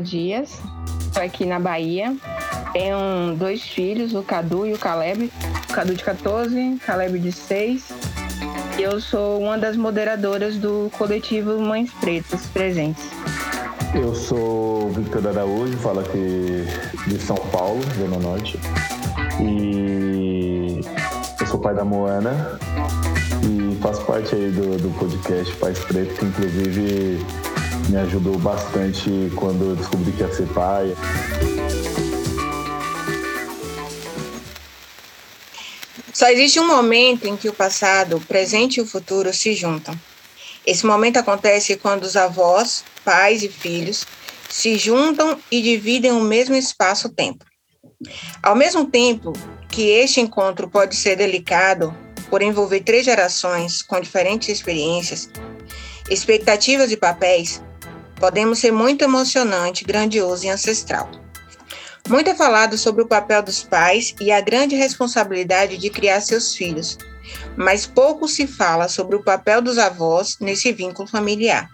[0.00, 0.60] Dias,
[1.00, 2.16] estou aqui na Bahia.
[2.72, 5.30] Tenho dois filhos, o Cadu e o Caleb.
[5.68, 7.88] O Cadu de 14, Caleb de 6.
[8.78, 13.04] E eu sou uma das moderadoras do coletivo Mães Pretas Presentes.
[13.94, 16.66] Eu sou Victor Araújo, falo aqui
[17.06, 18.60] de São Paulo, Zona Norte.
[19.40, 20.80] E
[21.40, 22.58] eu sou pai da Moana
[23.42, 27.24] e faço parte aí do, do podcast Pais Preto, que inclusive
[27.88, 30.94] me ajudou bastante quando eu descobri que ia ser pai.
[36.12, 39.94] Só existe um momento em que o passado, o presente e o futuro se juntam.
[40.66, 44.06] Esse momento acontece quando os avós, pais e filhos
[44.48, 47.44] se juntam e dividem o mesmo espaço-tempo.
[48.42, 49.32] Ao mesmo tempo
[49.68, 51.94] que este encontro pode ser delicado
[52.30, 55.28] por envolver três gerações com diferentes experiências,
[56.10, 57.62] expectativas e papéis,
[58.16, 61.10] podemos ser muito emocionante, grandioso e ancestral.
[62.08, 66.54] Muito é falado sobre o papel dos pais e a grande responsabilidade de criar seus
[66.54, 66.96] filhos,
[67.56, 71.68] mas pouco se fala sobre o papel dos avós nesse vínculo familiar.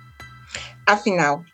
[0.87, 1.45] Afinal,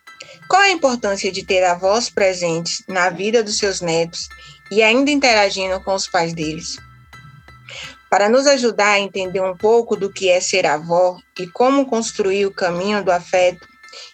[0.49, 4.29] qual a importância de ter avós presentes na vida dos seus netos
[4.71, 6.79] e ainda interagindo com os pais deles?
[8.09, 12.47] Para nos ajudar a entender um pouco do que é ser avó e como construir
[12.47, 13.68] o caminho do afeto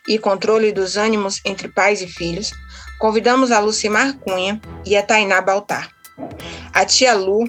[0.07, 2.53] e controle dos ânimos entre pais e filhos,
[2.99, 5.91] convidamos a Lucimar Cunha e a Tainá Baltar.
[6.73, 7.45] A tia Lu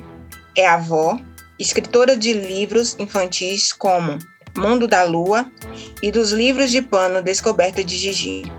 [0.55, 1.19] é avó,
[1.59, 4.17] escritora de livros infantis como
[4.57, 5.51] Mundo da Lua
[6.01, 8.51] e dos livros de pano Descoberta de Gigi.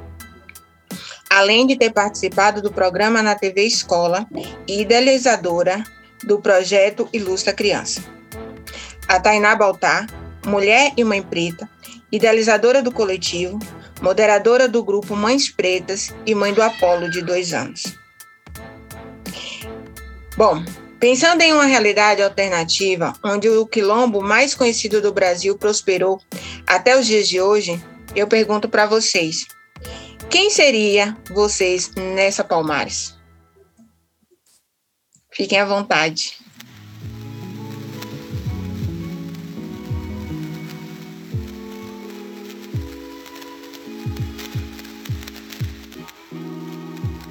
[1.31, 4.27] Além de ter participado do programa na TV Escola
[4.69, 5.83] e idealizadora
[6.25, 8.03] do projeto Ilustra Criança.
[9.09, 10.07] A Tainá Baltar,
[10.45, 11.69] mulher e mãe preta,
[12.17, 13.59] idealizadora do coletivo,
[14.01, 17.97] moderadora do grupo Mães Pretas e mãe do Apolo de dois anos.
[20.37, 20.63] Bom,
[20.99, 26.21] pensando em uma realidade alternativa, onde o quilombo mais conhecido do Brasil prosperou
[26.67, 27.83] até os dias de hoje,
[28.15, 29.47] eu pergunto para vocês:
[30.29, 33.17] quem seria vocês nessa Palmares?
[35.33, 36.46] Fiquem à vontade.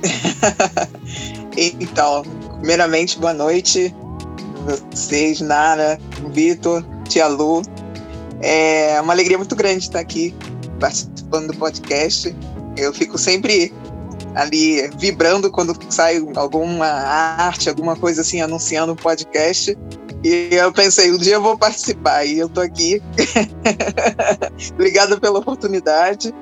[1.58, 2.24] então,
[2.60, 3.94] primeiramente, boa noite.
[4.92, 6.00] Vocês, Nara,
[6.32, 7.62] Vitor, Tia Lu.
[8.42, 10.36] É uma alegria muito grande estar aqui
[10.80, 12.36] participando do podcast.
[12.78, 13.74] Eu fico sempre
[14.36, 19.78] ali vibrando quando sai alguma arte, alguma coisa assim anunciando um podcast.
[20.24, 23.02] E eu pensei, um dia eu vou participar e eu tô aqui.
[24.74, 26.34] Obrigada pela oportunidade.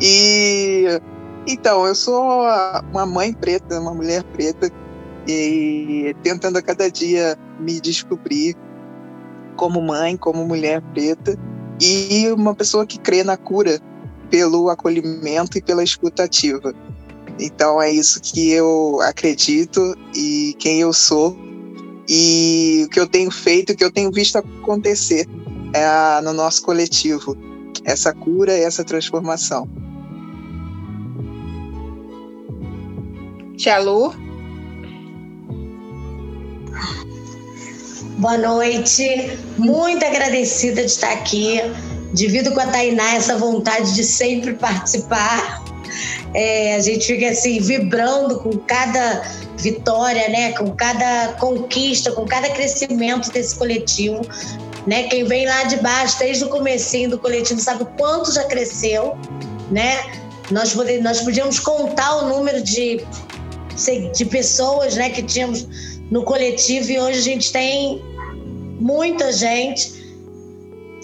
[0.00, 1.00] E
[1.46, 2.44] então, eu sou
[2.90, 4.70] uma mãe preta, uma mulher preta,
[5.26, 8.56] e tentando a cada dia me descobrir
[9.56, 11.38] como mãe, como mulher preta,
[11.80, 13.80] e uma pessoa que crê na cura
[14.30, 16.74] pelo acolhimento e pela escutativa.
[17.38, 21.36] Então é isso que eu acredito e quem eu sou
[22.08, 25.26] e o que eu tenho feito, o que eu tenho visto acontecer
[25.72, 27.36] é, no nosso coletivo,
[27.84, 29.68] essa cura e essa transformação.
[33.64, 34.14] Tia Lu?
[38.18, 41.62] Boa noite, muito agradecida de estar aqui.
[42.12, 45.64] Divido com a Tainá essa vontade de sempre participar.
[46.34, 49.22] É, a gente fica assim, vibrando com cada
[49.56, 50.52] vitória, né?
[50.52, 54.20] Com cada conquista, com cada crescimento desse coletivo.
[54.86, 55.04] Né?
[55.04, 59.16] Quem vem lá de baixo, desde o comecinho do coletivo, sabe o quanto já cresceu,
[59.70, 60.04] né?
[60.50, 63.02] Nós, nós podíamos contar o número de,
[64.12, 65.66] de pessoas né, que tínhamos
[66.10, 68.02] no coletivo e hoje a gente tem
[68.78, 70.04] muita gente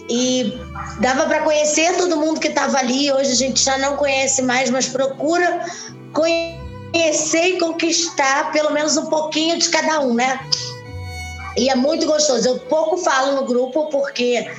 [0.09, 0.53] e
[1.01, 3.11] dava para conhecer todo mundo que estava ali.
[3.13, 5.65] Hoje a gente já não conhece mais, mas procura
[6.13, 10.41] conhecer e conquistar pelo menos um pouquinho de cada um, né?
[11.57, 12.49] E é muito gostoso.
[12.49, 14.51] Eu pouco falo no grupo porque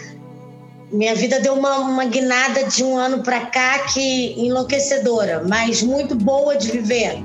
[0.92, 6.16] minha vida deu uma, uma guinada de um ano para cá que enlouquecedora, mas muito
[6.16, 7.22] boa de viver,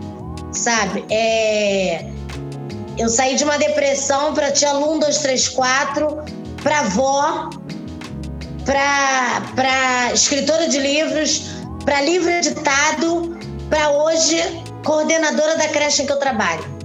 [0.56, 1.04] sabe?
[1.10, 2.06] É...
[2.98, 6.24] Eu saí de uma depressão para tia Lum 234,
[6.62, 7.50] para avó,
[8.64, 11.42] para escritora de livros,
[11.84, 13.38] para livro editado,
[13.68, 14.36] para hoje
[14.84, 16.75] coordenadora da creche em que eu trabalho.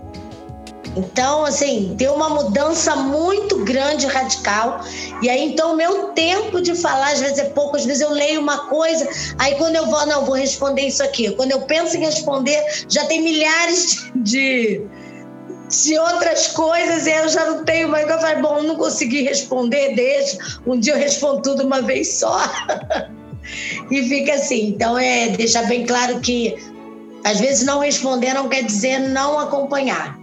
[0.96, 4.82] Então, assim, tem uma mudança muito grande, radical.
[5.22, 8.42] E aí, então, meu tempo de falar, às vezes é pouco, às vezes eu leio
[8.42, 9.08] uma coisa,
[9.38, 11.32] aí quando eu vou, não, vou responder isso aqui.
[11.32, 14.82] Quando eu penso em responder, já tem milhares de,
[15.70, 18.10] de outras coisas e eu já não tenho mais.
[18.10, 20.38] Eu falo, bom, não consegui responder, deixa.
[20.66, 22.38] Um dia eu respondo tudo uma vez só.
[23.90, 24.68] e fica assim.
[24.68, 26.56] Então, é deixar bem claro que
[27.24, 30.21] às vezes não responder não quer dizer não acompanhar.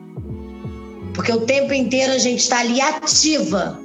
[1.18, 3.76] Porque o tempo inteiro a gente está ali ativa,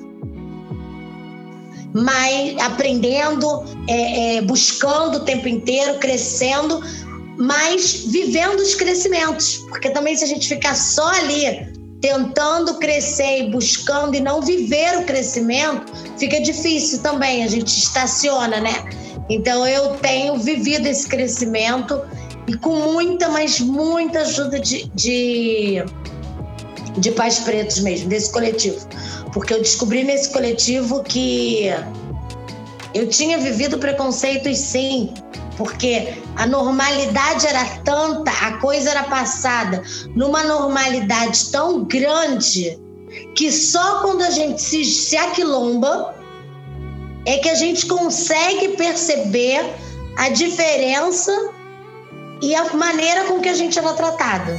[1.91, 6.80] mas aprendendo, é, é, buscando o tempo inteiro, crescendo,
[7.35, 9.57] mas vivendo os crescimentos.
[9.68, 15.00] Porque também se a gente ficar só ali tentando crescer e buscando e não viver
[15.00, 18.75] o crescimento, fica difícil também, a gente estaciona, né?
[19.27, 22.00] Então eu tenho vivido esse crescimento
[22.47, 25.83] e com muita, mas muita ajuda de, de,
[26.98, 28.88] de pais pretos mesmo, desse coletivo.
[29.31, 31.68] Porque eu descobri nesse coletivo que
[32.94, 35.13] eu tinha vivido preconceitos sim,
[35.57, 39.81] porque a normalidade era tanta, a coisa era passada
[40.16, 42.80] numa normalidade tão grande
[43.36, 46.16] que só quando a gente se, se aquilomba
[47.25, 49.74] é que a gente consegue perceber
[50.18, 51.31] a diferença
[52.42, 54.51] e a maneira com que a gente era tratado.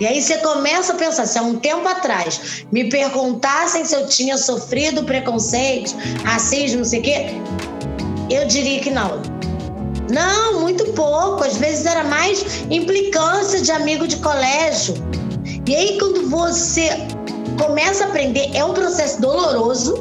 [0.00, 4.08] E aí você começa a pensar, se há um tempo atrás me perguntassem se eu
[4.08, 5.94] tinha sofrido preconceito,
[6.24, 7.26] racismo, não sei o quê,
[8.30, 9.22] eu diria que não.
[10.10, 11.44] Não, muito pouco.
[11.44, 14.94] Às vezes era mais implicância de amigo de colégio.
[15.66, 16.90] E aí, quando você
[17.58, 19.94] começa a aprender, é um processo doloroso,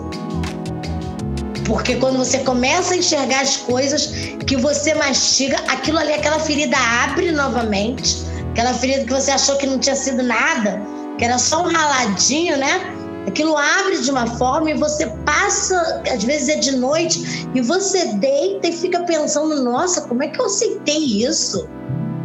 [1.65, 4.07] porque quando você começa a enxergar as coisas
[4.45, 8.32] que você mastiga, aquilo ali, aquela ferida abre novamente.
[8.53, 10.79] Aquela ferida que você achou que não tinha sido nada,
[11.17, 12.93] que era só um raladinho, né?
[13.27, 18.13] Aquilo abre de uma forma e você passa, às vezes é de noite, e você
[18.13, 21.67] deita e fica pensando: nossa, como é que eu aceitei isso?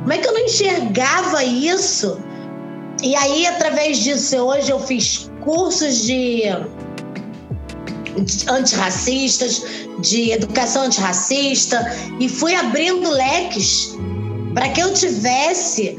[0.00, 2.18] Como é que eu não enxergava isso?
[3.02, 6.42] E aí, através disso, hoje eu fiz cursos de
[8.50, 9.62] antirracistas,
[10.00, 13.97] de educação antirracista, e fui abrindo leques
[14.52, 15.97] para que eu tivesse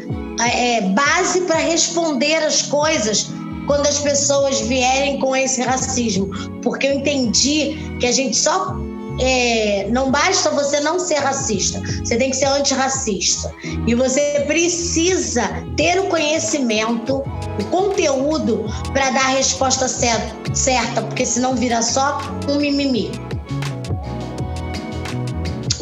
[0.48, 3.30] é, base para responder as coisas
[3.68, 6.30] quando as pessoas vierem com esse racismo,
[6.64, 8.76] porque eu entendi que a gente só
[9.22, 13.54] é, não basta você não ser racista, você tem que ser antirracista.
[13.86, 15.44] E você precisa
[15.76, 17.18] ter o conhecimento,
[17.60, 22.20] o conteúdo para dar a resposta certa, porque senão vira só
[22.50, 23.12] um mimimi.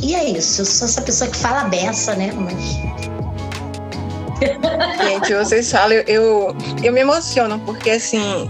[0.02, 2.32] E é isso, eu sou essa pessoa que fala beça, né?
[2.34, 2.97] Mas...
[5.03, 8.50] Gente, vocês falam, eu, eu, me emociono, porque assim,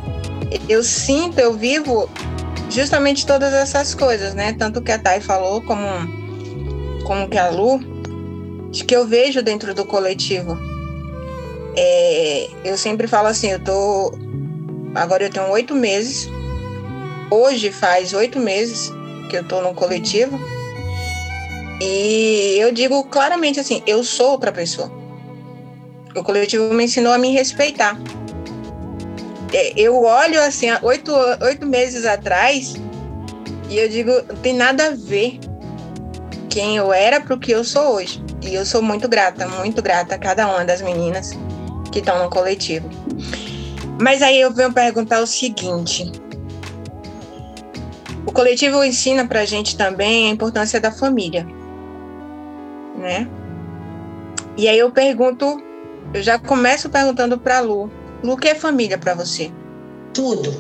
[0.68, 2.10] eu sinto, eu vivo
[2.70, 4.54] justamente todas essas coisas, né?
[4.54, 5.86] Tanto que a Thay falou, como,
[7.06, 7.80] como que a Lu,
[8.72, 10.58] de que eu vejo dentro do coletivo.
[11.76, 14.18] É, eu sempre falo assim, eu tô.
[14.96, 16.30] Agora eu tenho oito meses.
[17.30, 18.92] Hoje faz oito meses
[19.30, 20.40] que eu tô no coletivo.
[21.80, 24.97] E eu digo claramente assim, eu sou outra pessoa.
[26.18, 27.96] O coletivo me ensinou a me respeitar.
[29.54, 32.76] É, eu olho assim, oito, oito meses atrás,
[33.70, 35.40] e eu digo, não tem nada a ver
[36.50, 38.22] quem eu era para o que eu sou hoje.
[38.42, 41.32] E eu sou muito grata, muito grata a cada uma das meninas
[41.92, 42.90] que estão no coletivo.
[44.02, 46.12] Mas aí eu venho perguntar o seguinte:
[48.26, 51.46] o coletivo ensina para a gente também a importância da família,
[52.96, 53.28] né?
[54.56, 55.62] E aí eu pergunto,
[56.14, 57.90] eu já começo perguntando para Lu,
[58.24, 59.52] Lu, o que é família para você?
[60.14, 60.54] Tudo.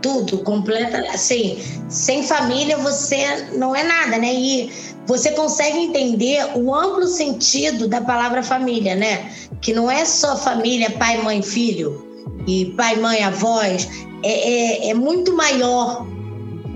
[0.00, 4.34] Tudo, completa, assim, sem família você não é nada, né?
[4.34, 4.72] E
[5.06, 9.30] você consegue entender o amplo sentido da palavra família, né?
[9.60, 12.04] Que não é só família, pai, mãe, filho,
[12.48, 13.88] e pai, mãe, avós,
[14.24, 16.06] é, é, é muito maior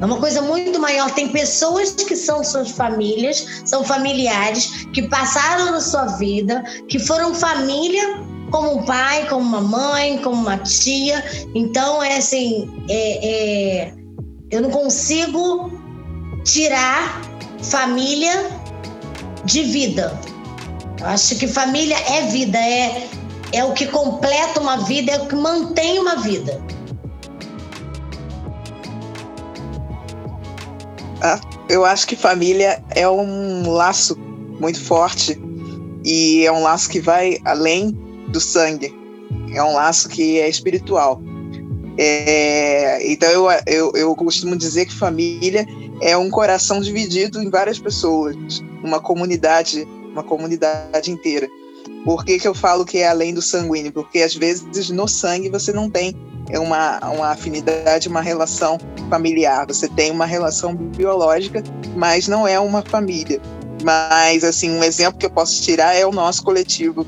[0.01, 1.11] é uma coisa muito maior.
[1.13, 7.35] Tem pessoas que são suas famílias, são familiares, que passaram na sua vida, que foram
[7.35, 11.25] família como um pai, como uma mãe, como uma tia.
[11.55, 13.95] Então, é assim, é, é,
[14.51, 15.71] eu não consigo
[16.45, 17.23] tirar
[17.63, 18.51] família
[19.45, 20.19] de vida.
[21.01, 23.09] Eu acho que família é vida, é,
[23.53, 26.61] é o que completa uma vida, é o que mantém uma vida.
[31.69, 34.17] Eu acho que família é um laço
[34.61, 35.41] muito forte
[36.05, 37.91] e é um laço que vai além
[38.29, 38.95] do sangue.
[39.53, 41.21] É um laço que é espiritual.
[41.99, 45.67] É, então eu, eu, eu costumo dizer que família
[46.03, 48.37] é um coração dividido em várias pessoas,
[48.85, 51.49] uma comunidade, uma comunidade inteira.
[52.07, 53.91] Por que, que eu falo que é além do sanguíneo?
[53.91, 56.15] Porque às vezes no sangue você não tem
[56.51, 58.79] uma, uma afinidade, uma relação
[59.11, 59.67] familiar.
[59.67, 61.65] Você tem uma relação biológica,
[61.97, 63.41] mas não é uma família.
[63.83, 67.05] Mas, assim, um exemplo que eu posso tirar é o nosso coletivo,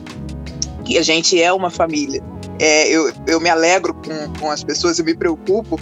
[0.85, 2.21] que a gente é uma família.
[2.59, 5.79] É, eu, eu me alegro com, com as pessoas, eu me preocupo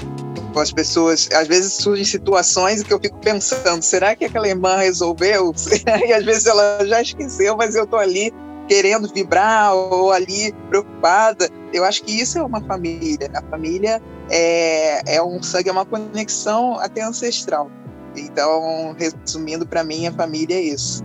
[0.52, 1.26] com as pessoas.
[1.32, 5.54] Às vezes surgem situações que eu fico pensando: será que aquela irmã resolveu?
[6.06, 8.30] e às vezes ela já esqueceu, mas eu estou ali
[8.68, 11.48] querendo vibrar ou ali preocupada.
[11.72, 13.30] Eu acho que isso é uma família.
[13.34, 17.70] A família é, é um sangue, é uma conexão até ancestral.
[18.16, 21.04] Então, resumindo, para mim, a família é isso.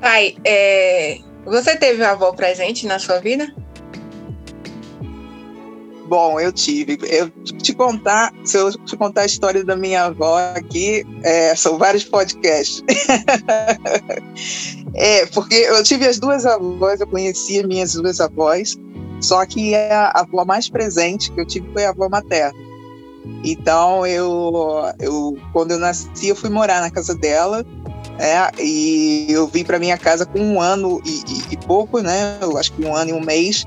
[0.00, 3.52] Pai, é, você teve avó presente na sua vida?
[6.08, 6.98] Bom, eu tive.
[7.02, 11.76] Eu te contar, se eu te contar a história da minha avó aqui, é, são
[11.76, 12.82] vários podcasts.
[14.94, 18.74] é, porque eu tive as duas avós, eu conheci minhas duas avós,
[19.20, 22.67] só que a avó mais presente que eu tive foi a avó materna.
[23.44, 27.64] Então, eu, eu quando eu nasci, eu fui morar na casa dela
[28.18, 32.36] é, e eu vim para minha casa com um ano e, e, e, pouco, né?
[32.40, 33.64] Eu acho que um ano e um mês.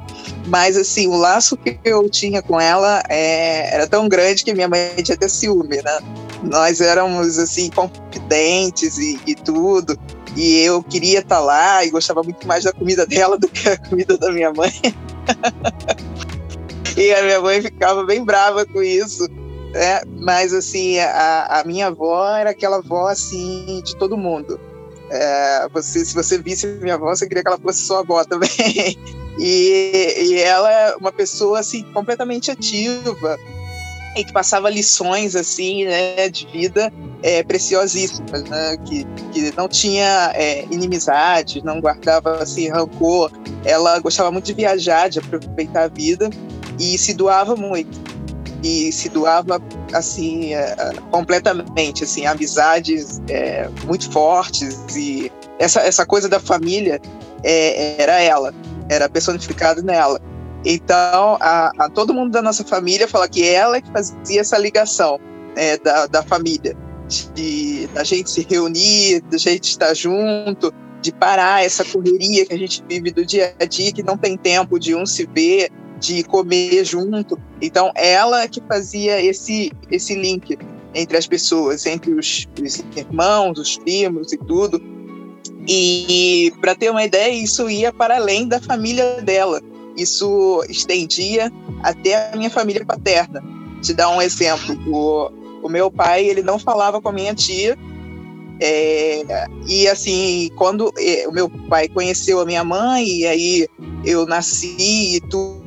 [0.48, 4.68] Mas, assim, o laço que eu tinha com ela é, era tão grande que minha
[4.68, 6.00] mãe tinha até ciúme, né?
[6.44, 9.98] Nós éramos, assim, confidentes e, e tudo.
[10.36, 13.70] E eu queria estar tá lá e gostava muito mais da comida dela do que
[13.70, 14.74] a comida da minha mãe.
[16.98, 19.30] e a minha mãe ficava bem brava com isso.
[19.74, 24.60] É, mas assim, a, a, minha avó era aquela avó assim de todo mundo.
[25.10, 28.50] É, você, se você visse minha avó, você queria que ela fosse sua avó também.
[29.40, 33.40] E, e ela é uma pessoa assim completamente ativa
[34.16, 36.92] e que passava lições assim, né, de vida
[37.24, 43.32] é, preciosíssimas, né, que, que não tinha é, inimizade, não guardava assim rancor.
[43.64, 46.30] Ela gostava muito de viajar, de aproveitar a vida
[46.78, 48.11] e se doava muito
[48.64, 49.62] e se doava
[49.94, 50.76] assim é,
[51.10, 57.00] completamente assim amizades é, muito fortes e essa, essa coisa da família
[57.44, 58.54] é, era ela
[58.90, 60.20] era personificado nela.
[60.64, 64.58] Então a, a, todo mundo da nossa família fala que ela é que fazia essa
[64.58, 65.20] ligação
[65.56, 66.76] é, da, da família
[67.34, 72.58] de da gente se reunir da gente estar junto de parar essa correria que a
[72.58, 76.24] gente vive do dia a dia que não tem tempo de um se ver de
[76.24, 77.40] comer junto.
[77.62, 80.58] Então, ela que fazia esse, esse link
[80.94, 84.82] entre as pessoas, entre os, os irmãos, os primos e tudo.
[85.68, 89.62] E, para ter uma ideia, isso ia para além da família dela.
[89.96, 91.52] Isso estendia
[91.84, 93.42] até a minha família paterna.
[93.82, 95.32] Te dar um exemplo, o,
[95.64, 97.78] o meu pai ele não falava com a minha tia
[98.64, 103.68] é, e assim, quando é, o meu pai conheceu a minha mãe, e aí
[104.06, 105.61] eu nasci e tudo,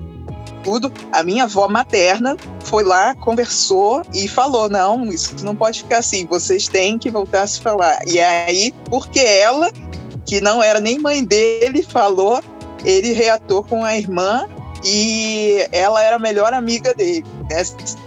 [0.64, 5.98] tudo, a minha avó materna foi lá, conversou e falou: não, isso não pode ficar
[5.98, 8.00] assim, vocês têm que voltar a se falar.
[8.08, 9.70] E aí, porque ela
[10.26, 12.42] que não era nem mãe dele, falou,
[12.84, 14.48] ele reatou com a irmã
[14.82, 17.24] e ela era a melhor amiga dele.
[17.50, 17.62] Né?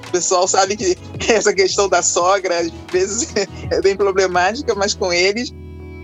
[0.08, 0.98] O pessoal sabe que
[1.32, 3.34] essa questão da sogra às vezes
[3.72, 5.54] é bem problemática, mas com eles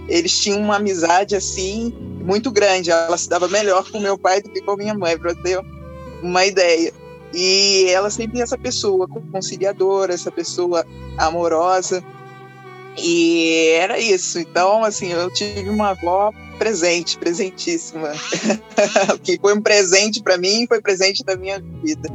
[0.08, 1.94] eles tinham uma amizade assim
[2.24, 2.92] muito grande.
[2.92, 5.60] Ela se dava melhor com meu pai do que com minha mãe, ter
[6.24, 6.94] uma ideia.
[7.34, 10.86] E ela sempre essa pessoa conciliadora, essa pessoa
[11.18, 12.03] amorosa.
[12.98, 14.39] E era isso.
[14.39, 18.12] Então, assim, eu tive uma avó presente, presentíssima.
[19.24, 22.08] que foi um presente para mim, foi presente da minha vida.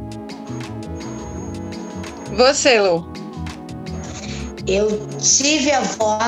[2.37, 3.11] Você, Lu?
[4.65, 4.87] Eu
[5.19, 6.19] tive avó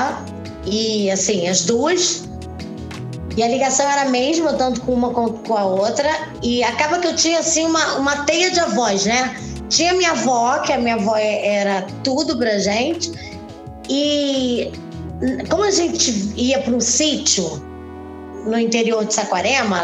[0.66, 2.28] e, assim, as duas.
[3.36, 6.08] E a ligação era a mesma, tanto com uma quanto com a outra.
[6.42, 9.36] E acaba que eu tinha, assim, uma, uma teia de avós, né?
[9.68, 13.10] Tinha minha avó, que a minha avó era tudo pra gente.
[13.88, 14.70] E
[15.48, 17.62] como a gente ia para um sítio
[18.44, 19.80] no interior de Saquarema,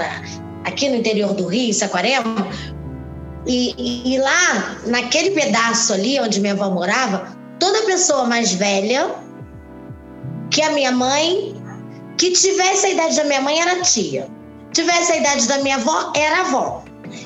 [0.64, 2.48] aqui no interior do Rio, Saquarema,
[3.46, 9.10] e, e, lá, naquele pedaço ali onde minha avó morava, toda pessoa mais velha
[10.50, 11.54] que a minha mãe,
[12.18, 14.28] que tivesse a idade da minha mãe, era tia.
[14.72, 16.84] Tivesse a idade da minha avó, era avó.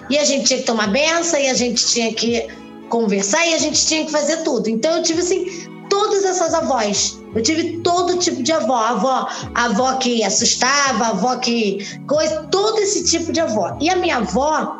[0.08, 2.46] E a gente tinha que tomar benção, e a gente tinha que
[2.88, 4.68] conversar, e a gente tinha que fazer tudo.
[4.68, 7.18] Então eu tive assim, todas essas avós.
[7.34, 8.76] Eu tive todo tipo de avó.
[8.76, 11.78] Avó, avó que assustava, avó que.
[12.06, 13.76] coisa, todo esse tipo de avó.
[13.80, 14.78] E a minha avó,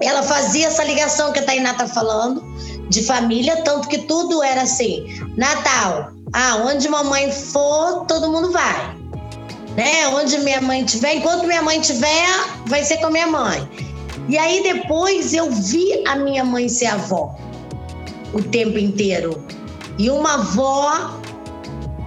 [0.00, 2.42] ela fazia essa ligação que a Tainá tá falando,
[2.90, 5.06] de família, tanto que tudo era assim:
[5.36, 8.96] Natal, ah, onde mamãe for, todo mundo vai.
[9.76, 10.08] Né?
[10.08, 12.28] Onde minha mãe tiver, enquanto minha mãe tiver,
[12.66, 13.68] vai ser com a minha mãe.
[14.28, 17.34] E aí depois eu vi a minha mãe ser avó
[18.32, 19.44] o tempo inteiro.
[19.98, 21.18] E uma avó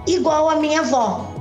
[0.06, 1.32] igual a minha avó.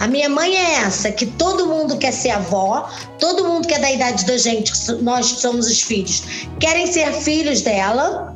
[0.00, 3.78] A minha mãe é essa, que todo mundo quer ser avó, todo mundo que é
[3.78, 4.72] da idade da gente,
[5.02, 6.24] nós que somos os filhos,
[6.58, 8.33] querem ser filhos dela.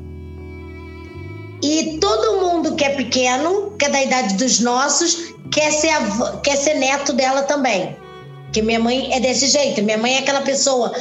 [1.62, 6.36] E todo mundo que é pequeno, que é da idade dos nossos, quer ser, avó,
[6.38, 7.96] quer ser neto dela também.
[8.52, 9.82] Que minha mãe é desse jeito.
[9.82, 10.92] Minha mãe é aquela pessoa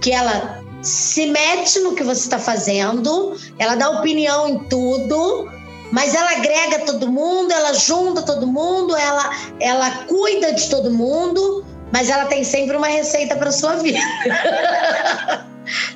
[0.00, 5.50] que ela se mete no que você está fazendo, ela dá opinião em tudo,
[5.92, 11.64] mas ela agrega todo mundo, ela junta todo mundo, ela, ela cuida de todo mundo,
[11.92, 13.98] mas ela tem sempre uma receita para sua vida.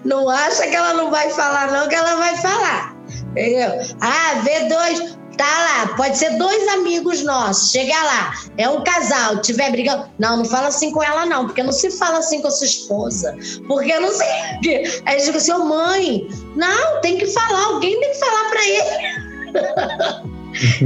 [0.04, 2.93] não acha que ela não vai falar, não, que ela vai falar.
[4.00, 5.16] Ah, vê dois.
[5.36, 7.72] Tá lá, pode ser dois amigos nossos.
[7.72, 10.08] Chega lá, é um casal, tiver brigando.
[10.18, 12.66] Não, não fala assim com ela, não, porque não se fala assim com a sua
[12.66, 13.36] esposa.
[13.66, 15.02] Porque não sei.
[15.06, 19.32] Aí digo assim, oh, mãe, não, tem que falar, alguém tem que falar para ele.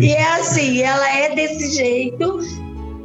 [0.06, 2.38] e é assim, ela é desse jeito.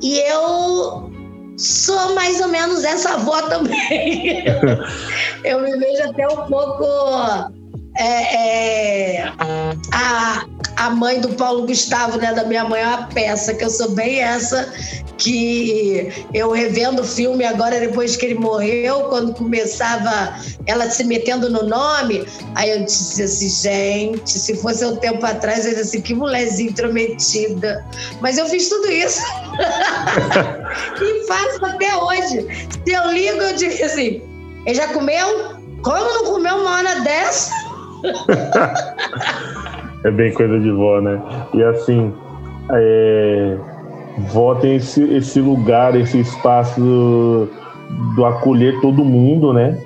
[0.01, 1.11] E eu
[1.57, 4.45] sou mais ou menos essa avó também.
[5.43, 7.62] eu me vejo até um pouco.
[7.95, 9.33] É, é,
[9.91, 10.45] a,
[10.77, 13.91] a mãe do Paulo Gustavo, né, da minha mãe, é uma peça, que eu sou
[13.91, 14.73] bem essa,
[15.17, 21.49] que eu revendo o filme agora, depois que ele morreu, quando começava ela se metendo
[21.49, 22.25] no nome,
[22.55, 26.71] aí eu disse assim, gente, se fosse um tempo atrás, eu disse assim, que mulherzinha
[26.71, 27.85] intrometida.
[28.21, 29.21] Mas eu fiz tudo isso.
[31.01, 32.67] e faço até hoje.
[32.85, 34.21] Se eu ligo, eu digo assim,
[34.65, 35.61] ele já comeu?
[35.83, 37.62] Como não comeu uma hora dessa?
[40.03, 41.21] É bem coisa de vó, né?
[41.53, 42.13] E assim,
[42.73, 43.55] é...
[44.33, 47.49] vó tem esse, esse lugar, esse espaço do,
[48.13, 49.81] do acolher todo mundo, né?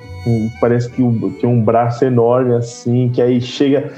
[0.59, 1.03] Parece que
[1.39, 3.93] tem um braço enorme assim, que aí chega.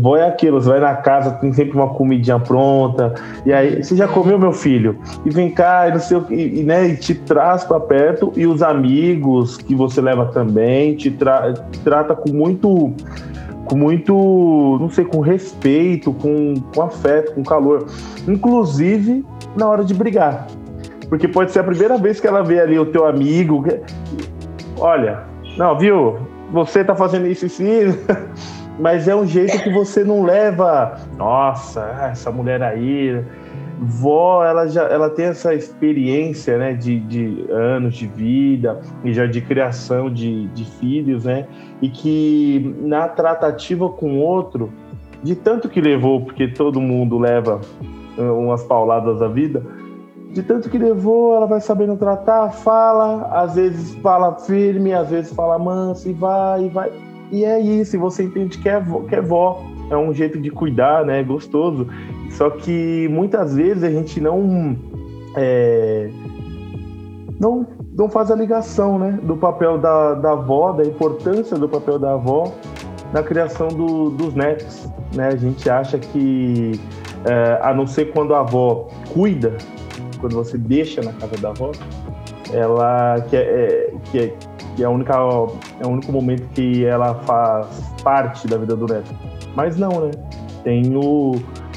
[0.00, 3.14] Vó é aquilo, você vai na casa, tem sempre uma comidinha pronta,
[3.46, 4.98] e aí, você já comeu, meu filho?
[5.24, 8.32] E vem cá, e não sei o que, e, né, e te traz para perto,
[8.36, 12.92] e os amigos que você leva também, te, tra te trata com muito
[13.64, 17.86] com muito, não sei, com respeito, com, com afeto, com calor.
[18.28, 19.24] Inclusive
[19.56, 20.46] na hora de brigar.
[21.08, 23.64] Porque pode ser a primeira vez que ela vê ali o teu amigo.
[24.78, 25.20] Olha,
[25.56, 26.16] não, viu?
[26.52, 27.98] Você tá fazendo isso e isso.
[28.78, 30.98] Mas é um jeito que você não leva.
[31.16, 31.80] Nossa,
[32.10, 33.24] essa mulher aí
[33.84, 39.26] vó, ela já ela tem essa experiência, né, de, de anos de vida e já
[39.26, 41.46] de criação de, de filhos, né,
[41.80, 44.72] e que na tratativa com outro,
[45.22, 47.60] de tanto que levou, porque todo mundo leva
[48.16, 49.64] eh, umas pauladas da vida,
[50.32, 55.32] de tanto que levou, ela vai sabendo tratar, fala, às vezes fala firme, às vezes
[55.32, 56.90] fala manso e vai, e vai.
[57.32, 60.50] E é isso, você entende que é vó, que é vó é um jeito de
[60.50, 61.22] cuidar, né?
[61.22, 61.88] Gostoso.
[62.30, 64.76] Só que muitas vezes a gente não
[65.36, 66.10] é,
[67.40, 67.66] não,
[67.96, 72.12] não faz a ligação né, do papel da, da avó, da importância do papel da
[72.12, 72.52] avó
[73.12, 74.88] na criação do, dos netos.
[75.14, 75.28] Né?
[75.28, 76.80] A gente acha que,
[77.24, 79.56] é, a não ser quando a avó cuida,
[80.20, 81.72] quando você deixa na casa da avó,
[82.52, 84.34] ela que é, é que é,
[84.76, 87.68] que é, a única, é o único momento que ela faz
[88.02, 89.14] parte da vida do neto.
[89.54, 90.10] Mas não, né?
[90.64, 91.34] Tem, o,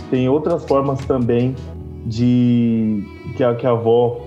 [0.10, 1.56] tem outras formas também
[2.06, 3.04] de
[3.36, 4.22] que a, que a avó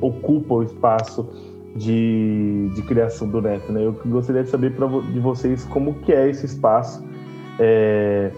[0.00, 1.28] ocupa o espaço
[1.76, 3.84] de, de criação do neto, né?
[3.84, 4.74] Eu gostaria de saber
[5.12, 7.02] de vocês como que é esse espaço,
[7.58, 8.30] é,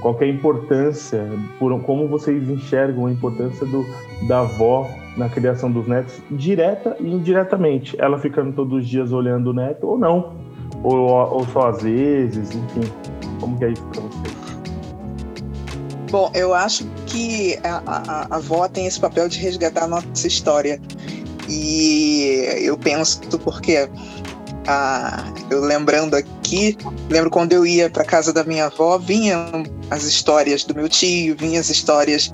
[0.00, 1.26] qual é a importância,
[1.58, 3.84] por, como vocês enxergam a importância do,
[4.26, 9.50] da avó na criação dos netos, direta e indiretamente, ela ficando todos os dias olhando
[9.50, 10.36] o neto ou não,
[10.82, 12.90] ou, ou só às vezes, enfim,
[13.40, 14.48] como que é isso para vocês?
[16.10, 20.26] Bom, eu acho que a, a, a avó tem esse papel de resgatar a nossa
[20.26, 20.80] história.
[21.48, 23.88] E eu penso porque
[24.66, 26.76] ah, eu lembrando aqui,
[27.10, 31.36] lembro quando eu ia para casa da minha avó, vinham as histórias do meu tio,
[31.36, 32.30] vinham as histórias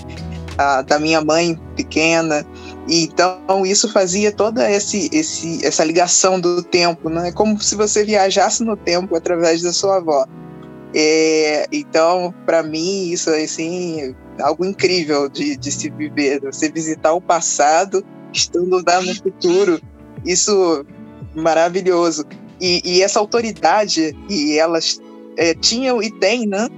[0.58, 2.46] ah, da minha mãe pequena.
[2.88, 7.32] Então isso fazia toda esse, esse, essa ligação do tempo, né?
[7.32, 10.26] Como se você viajasse no tempo através da sua avó.
[10.94, 17.12] É, então, para mim, isso é assim, algo incrível de, de se viver, você visitar
[17.14, 19.80] o passado, estando lá no futuro.
[20.24, 20.86] Isso
[21.34, 22.24] maravilhoso.
[22.60, 25.00] E, e essa autoridade que elas
[25.36, 26.68] é, tinham e têm, né?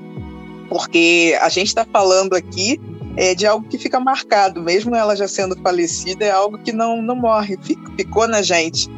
[0.69, 2.81] Porque a gente está falando aqui
[3.17, 7.01] é, de algo que fica marcado, mesmo ela já sendo falecida, é algo que não,
[7.01, 7.59] não morre,
[7.97, 8.89] ficou na gente.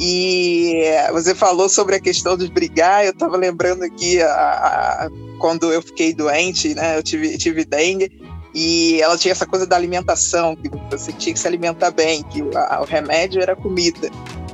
[0.00, 0.82] E
[1.12, 5.80] você falou sobre a questão de brigar, eu estava lembrando aqui a, a, quando eu
[5.80, 6.98] fiquei doente, né?
[6.98, 8.10] Eu tive, tive dengue,
[8.54, 12.42] e ela tinha essa coisa da alimentação, que você tinha que se alimentar bem, que
[12.54, 14.10] a, o remédio era comida.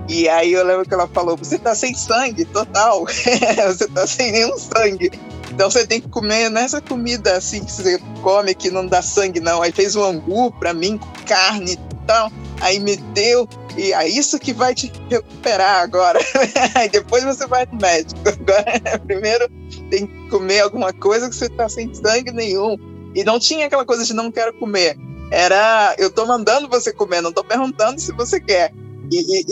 [0.08, 3.04] E aí eu lembro que ela falou: você tá sem sangue, total.
[3.66, 5.10] você tá sem nenhum sangue.
[5.58, 9.40] Então você tem que comer nessa comida assim que você come que não dá sangue,
[9.40, 9.60] não.
[9.60, 12.30] Aí fez um angu para mim, carne e tal.
[12.60, 13.48] Aí me deu.
[13.76, 16.20] E é isso que vai te recuperar agora.
[16.76, 18.20] Aí depois você vai no médico.
[18.28, 19.50] Agora, primeiro
[19.90, 22.76] tem que comer alguma coisa que você tá sem sangue nenhum.
[23.12, 24.96] E não tinha aquela coisa de não quero comer.
[25.32, 28.72] Era, eu tô mandando você comer, não tô perguntando se você quer.
[29.10, 29.44] E, e,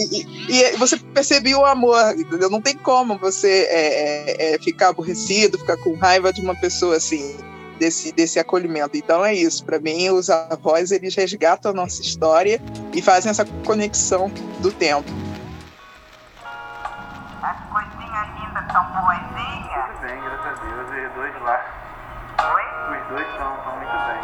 [0.48, 2.50] e, e, você percebia o amor, entendeu?
[2.50, 6.96] Não tem como você é, é, é, ficar aborrecido, ficar com raiva de uma pessoa
[6.96, 7.36] assim,
[7.78, 8.96] desse, desse acolhimento.
[8.96, 9.64] Então é isso.
[9.64, 12.60] Para mim, os avós eles resgatam a nossa história
[12.92, 15.10] e fazem essa conexão do tempo.
[17.42, 19.86] As coisinhas ainda são boazinhas?
[19.86, 20.88] Tudo bem, graças a Deus.
[20.90, 21.75] E dois lá.
[22.38, 23.00] Oi?
[23.00, 24.20] Os dois estão muito bem.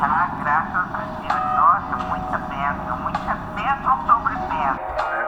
[0.00, 1.44] Ah, graças a Deus.
[1.56, 4.78] Nossa, muita bênção, muita bênção sobre bênção.
[5.12, 5.27] É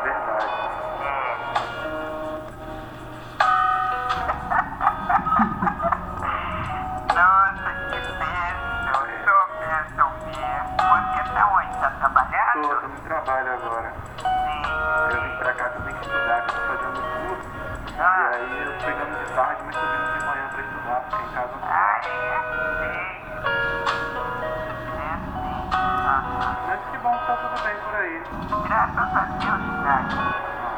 [29.91, 30.15] Deus,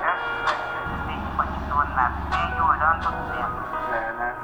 [0.01, 0.55] Graças a
[1.05, 3.63] Deus, continua na fé e orando sempre.
[3.93, 4.35] É, né?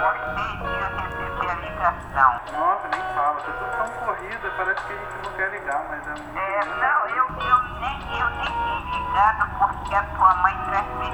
[0.00, 0.66] Gostei de
[1.00, 2.32] receber a ligação.
[2.58, 6.02] Nossa, nem fala, tá tudo tão corrida, parece que a gente não quer ligar, mas
[6.08, 10.56] é muito É, não, eu, eu, nem, eu nem tinha ligado porque a tua mãe
[10.64, 11.13] transmite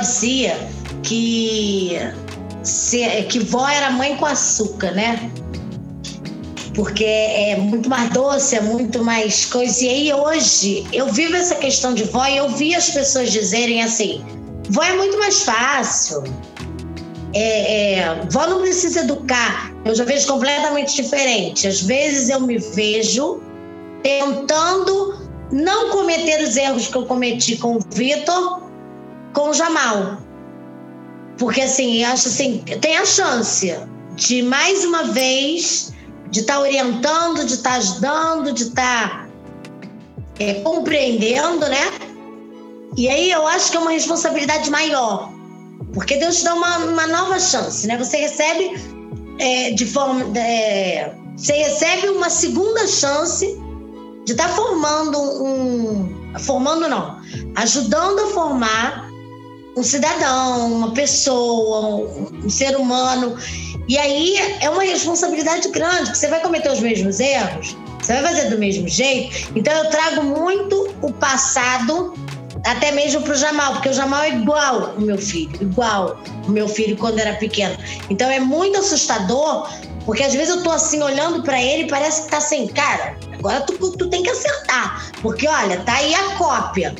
[0.00, 0.56] dizia
[1.02, 1.98] que,
[2.62, 5.30] se, que vó era mãe com açúcar, né?
[6.74, 9.84] Porque é muito mais doce, é muito mais coisa.
[9.84, 13.82] E aí hoje eu vivo essa questão de vó e eu vi as pessoas dizerem
[13.82, 14.24] assim:
[14.68, 16.22] vó é muito mais fácil.
[17.32, 19.72] É, é, vó não precisa educar.
[19.84, 21.66] Eu já vejo completamente diferente.
[21.66, 23.40] Às vezes eu me vejo
[24.02, 28.69] tentando não cometer os erros que eu cometi com o Vitor,
[29.32, 30.18] com o Jamal.
[31.38, 33.74] Porque assim, acho assim, tem a chance
[34.14, 35.92] de mais uma vez
[36.30, 39.28] de estar orientando, de estar ajudando, de estar
[40.38, 41.90] é, compreendendo, né?
[42.96, 45.32] E aí eu acho que é uma responsabilidade maior.
[45.94, 47.96] Porque Deus te dá uma, uma nova chance, né?
[47.98, 48.72] Você recebe
[49.38, 50.26] é, de forma.
[50.38, 53.58] É, você recebe uma segunda chance
[54.24, 56.20] de estar tá formando um.
[56.40, 57.20] Formando não,
[57.56, 59.09] ajudando a formar
[59.76, 62.08] um cidadão, uma pessoa,
[62.44, 63.36] um, ser humano.
[63.88, 68.22] E aí é uma responsabilidade grande, que você vai cometer os mesmos erros, você vai
[68.22, 69.50] fazer do mesmo jeito.
[69.54, 72.14] Então eu trago muito o passado,
[72.64, 76.50] até mesmo para o Jamal, porque o Jamal é igual o meu filho, igual o
[76.50, 77.76] meu filho quando era pequeno.
[78.08, 79.68] Então é muito assustador,
[80.04, 83.16] porque às vezes eu tô assim olhando para ele e parece que tá assim, cara,
[83.38, 86.94] agora tu, tu tem que acertar, porque olha, tá aí a cópia.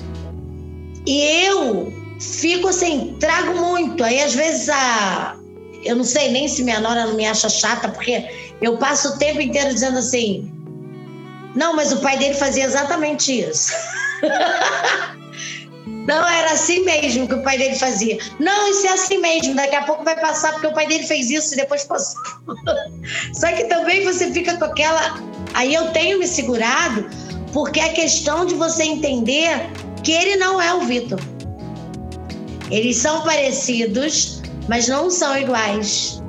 [1.07, 4.05] E eu fico assim, trago muito.
[4.05, 5.37] Aí às vezes a,
[5.83, 8.25] eu não sei nem se minha nora não me acha chata, porque
[8.61, 10.53] eu passo o tempo inteiro dizendo assim:
[11.55, 13.73] não, mas o pai dele fazia exatamente isso.
[15.87, 18.19] não, era assim mesmo que o pai dele fazia.
[18.39, 21.31] Não, isso é assim mesmo, daqui a pouco vai passar, porque o pai dele fez
[21.31, 22.21] isso e depois passou.
[23.35, 25.19] Só que também você fica com aquela.
[25.55, 27.09] Aí eu tenho me segurado,
[27.53, 29.71] porque é questão de você entender
[30.05, 31.19] que ele não é o Vitor.
[32.71, 36.23] Eles são parecidos, mas não são iguais.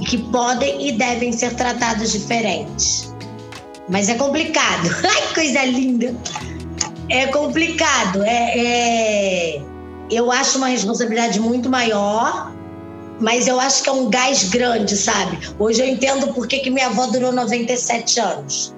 [0.00, 3.14] E que podem e devem ser tratados diferentes.
[3.88, 4.88] Mas é complicado.
[5.04, 6.14] Ai, coisa linda!
[7.10, 8.22] É complicado.
[8.24, 9.62] É, é...
[10.10, 12.52] Eu acho uma responsabilidade muito maior,
[13.20, 15.38] mas eu acho que é um gás grande, sabe?
[15.58, 18.74] Hoje eu entendo por que, que minha avó durou 97 anos.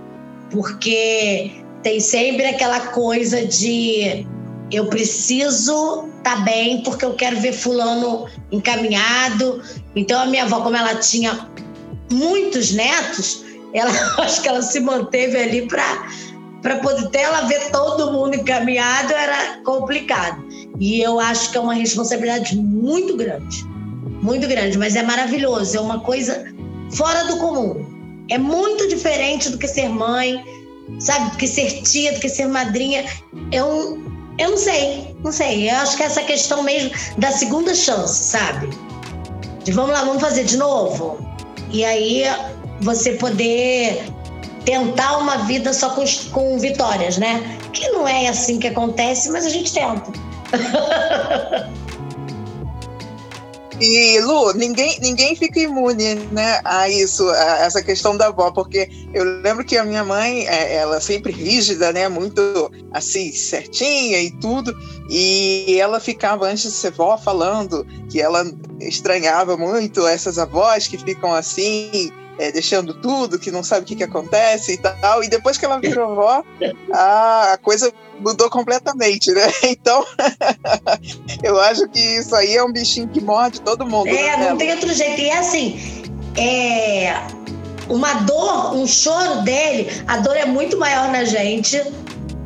[0.50, 4.26] Porque tem sempre aquela coisa de
[4.70, 9.62] eu preciso estar tá bem porque eu quero ver fulano encaminhado.
[9.94, 11.48] Então a minha avó, como ela tinha
[12.10, 16.08] muitos netos, ela acho que ela se manteve ali para
[16.62, 20.44] para poder ter ela ver todo mundo encaminhado era complicado.
[20.80, 23.64] E eu acho que é uma responsabilidade muito grande.
[24.20, 26.44] Muito grande, mas é maravilhoso, é uma coisa
[26.90, 27.86] fora do comum.
[28.28, 30.42] É muito diferente do que ser mãe,
[30.98, 33.04] sabe, do que ser tia, do que ser madrinha.
[33.52, 35.70] É um eu não sei, não sei.
[35.70, 38.68] Eu acho que é essa questão mesmo da segunda chance, sabe?
[39.64, 41.18] De vamos lá, vamos fazer de novo.
[41.70, 42.24] E aí
[42.80, 44.04] você poder
[44.64, 47.58] tentar uma vida só com, com vitórias, né?
[47.72, 50.12] Que não é assim que acontece, mas a gente tenta.
[53.78, 58.88] E Lu, ninguém, ninguém fica imune, né, a isso, a essa questão da avó, porque
[59.12, 62.40] eu lembro que a minha mãe, é, ela sempre rígida, né, muito
[62.92, 64.74] assim certinha e tudo,
[65.10, 68.44] e ela ficava antes de ser vó falando que ela
[68.80, 73.96] estranhava muito essas avós que ficam assim é, deixando tudo, que não sabe o que,
[73.96, 75.22] que acontece e tal.
[75.22, 76.42] E depois que ela virou vó,
[76.92, 79.46] a, coisa mudou completamente, né?
[79.62, 80.04] Então,
[81.42, 84.08] eu acho que isso aí é um bichinho que morde todo mundo.
[84.08, 84.50] É, né?
[84.50, 85.20] não tem outro jeito.
[85.20, 86.02] E é assim,
[86.36, 87.14] é
[87.88, 91.80] uma dor, um choro dele, a dor é muito maior na gente,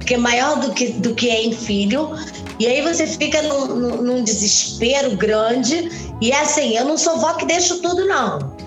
[0.06, 2.10] que é maior do que, do que é em filho.
[2.58, 6.10] E aí você fica num, num desespero grande.
[6.20, 8.59] E é assim, eu não sou vó que deixo tudo, não.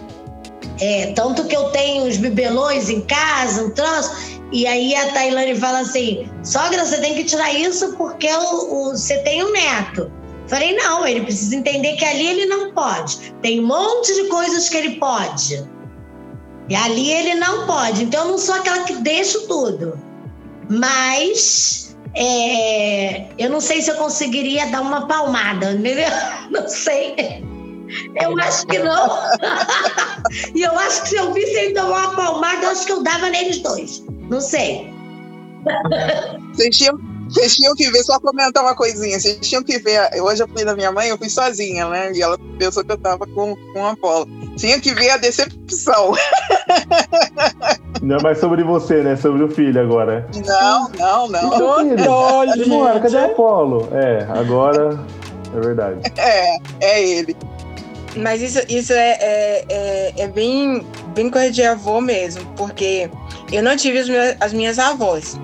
[0.79, 5.55] É, tanto que eu tenho os bibelões em casa, um troço, e aí a Tailane
[5.55, 10.11] fala assim: sogra, você tem que tirar isso porque o, o, você tem um neto.
[10.47, 13.33] Falei, não, ele precisa entender que ali ele não pode.
[13.41, 15.67] Tem um monte de coisas que ele pode.
[16.69, 18.03] E ali ele não pode.
[18.03, 19.97] Então eu não sou aquela que deixo tudo.
[20.69, 26.09] Mas é, eu não sei se eu conseguiria dar uma palmada, entendeu?
[26.51, 27.43] Não sei.
[28.21, 29.19] Eu acho que não.
[30.55, 33.03] e eu acho que se eu visse ele tomar uma palmada, eu acho que eu
[33.03, 34.03] dava neles dois.
[34.29, 34.91] Não sei.
[36.53, 39.19] Vocês tinham, vocês tinham que ver, só comentar uma coisinha.
[39.19, 40.09] Vocês tinham que ver.
[40.21, 42.11] Hoje eu fui da minha mãe, eu fui sozinha, né?
[42.13, 44.27] E ela pensou que eu tava com, com a Apolo.
[44.57, 46.13] Tinha que ver a decepção.
[48.01, 49.15] Não é mais sobre você, né?
[49.15, 50.27] Sobre o filho agora.
[50.45, 51.51] Não, não, não.
[51.61, 53.87] Olha, cadê o Apolo?
[53.93, 54.99] É, agora
[55.55, 56.01] é verdade.
[56.17, 57.37] É, é ele.
[58.15, 63.09] Mas isso, isso é, é, é, é, bem, bem coisa de avô mesmo, porque
[63.51, 65.39] eu não tive meus, as minhas avós,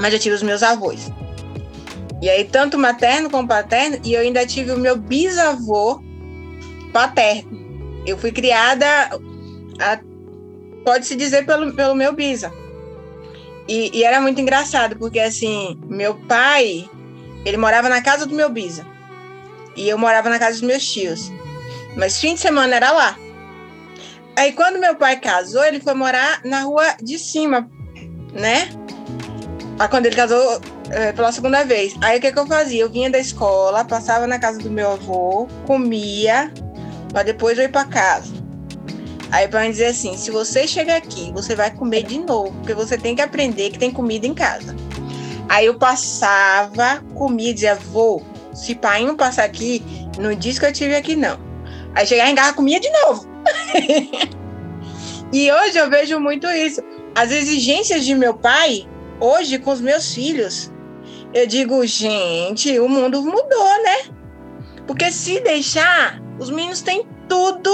[0.00, 1.12] mas eu tive os meus avós.
[2.22, 6.00] E aí, tanto materno como paterno, e eu ainda tive o meu bisavô
[6.92, 7.60] paterno.
[8.06, 8.86] Eu fui criada,
[10.84, 12.52] pode-se dizer, pelo, pelo meu bisa.
[13.68, 16.88] E, e era muito engraçado, porque assim, meu pai,
[17.44, 18.86] ele morava na casa do meu bisa.
[19.76, 21.30] E eu morava na casa dos meus tios.
[21.96, 23.16] Mas fim de semana era lá.
[24.36, 27.68] Aí quando meu pai casou, ele foi morar na rua de cima,
[28.32, 28.68] né?
[29.78, 31.94] Aí quando ele casou é, pela segunda vez.
[32.00, 32.82] Aí o que, que eu fazia?
[32.82, 36.52] Eu vinha da escola, passava na casa do meu avô, comia,
[37.12, 38.32] para depois eu ir para casa.
[39.30, 42.98] Aí para dizer assim, se você chegar aqui, você vai comer de novo, porque você
[42.98, 44.74] tem que aprender que tem comida em casa.
[45.48, 48.24] Aí eu passava, comia dizia, vou,
[48.54, 49.82] se pai não passar aqui,
[50.18, 51.51] não diz que eu tive aqui não.
[51.94, 53.26] Aí chegava em casa, comia de novo.
[55.32, 56.80] e hoje eu vejo muito isso.
[57.14, 58.88] As exigências de meu pai,
[59.20, 60.72] hoje com os meus filhos,
[61.34, 64.12] eu digo, gente, o mundo mudou, né?
[64.86, 67.70] Porque se deixar, os meninos têm tudo.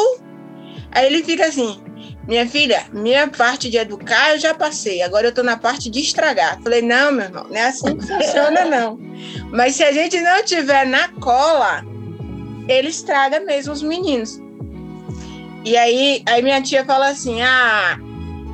[0.90, 1.80] Aí ele fica assim:
[2.26, 6.00] minha filha, minha parte de educar eu já passei, agora eu tô na parte de
[6.00, 6.60] estragar.
[6.62, 8.98] Falei: não, meu irmão, não é assim que funciona, não.
[9.50, 11.82] Mas se a gente não tiver na cola,
[12.68, 14.40] ele estraga mesmo os meninos.
[15.64, 17.98] E aí, aí minha tia fala assim: ah,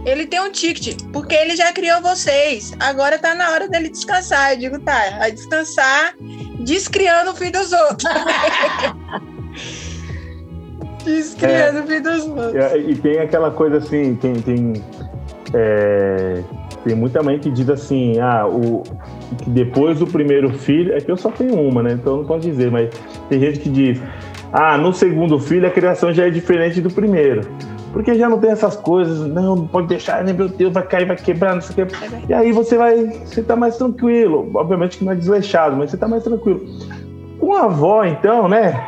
[0.07, 2.73] ele tem um ticket, porque ele já criou vocês.
[2.81, 4.53] Agora tá na hora dele descansar.
[4.53, 6.15] Eu digo, tá, vai descansar
[6.61, 8.05] descriando o filho dos outros.
[11.05, 12.55] descriando é, o filho dos outros.
[12.55, 14.85] É, e tem aquela coisa assim, tem, tem,
[15.53, 16.43] é,
[16.85, 18.83] tem muita mãe que diz assim, ah, o,
[19.35, 21.93] que depois do primeiro filho, é que eu só tenho uma, né?
[21.93, 22.91] Então não posso dizer, mas
[23.29, 24.01] tem gente que diz,
[24.53, 27.43] ah, no segundo filho a criação já é diferente do primeiro.
[27.93, 31.07] Porque já não tem essas coisas, não, não pode deixar, né, meu Deus, vai cair,
[31.07, 31.95] vai quebrar, não sei o quê.
[32.03, 34.51] É e aí você vai, você tá mais tranquilo.
[34.53, 36.61] Obviamente que não é desleixado, mas você tá mais tranquilo.
[37.39, 38.85] Com a avó, então, né?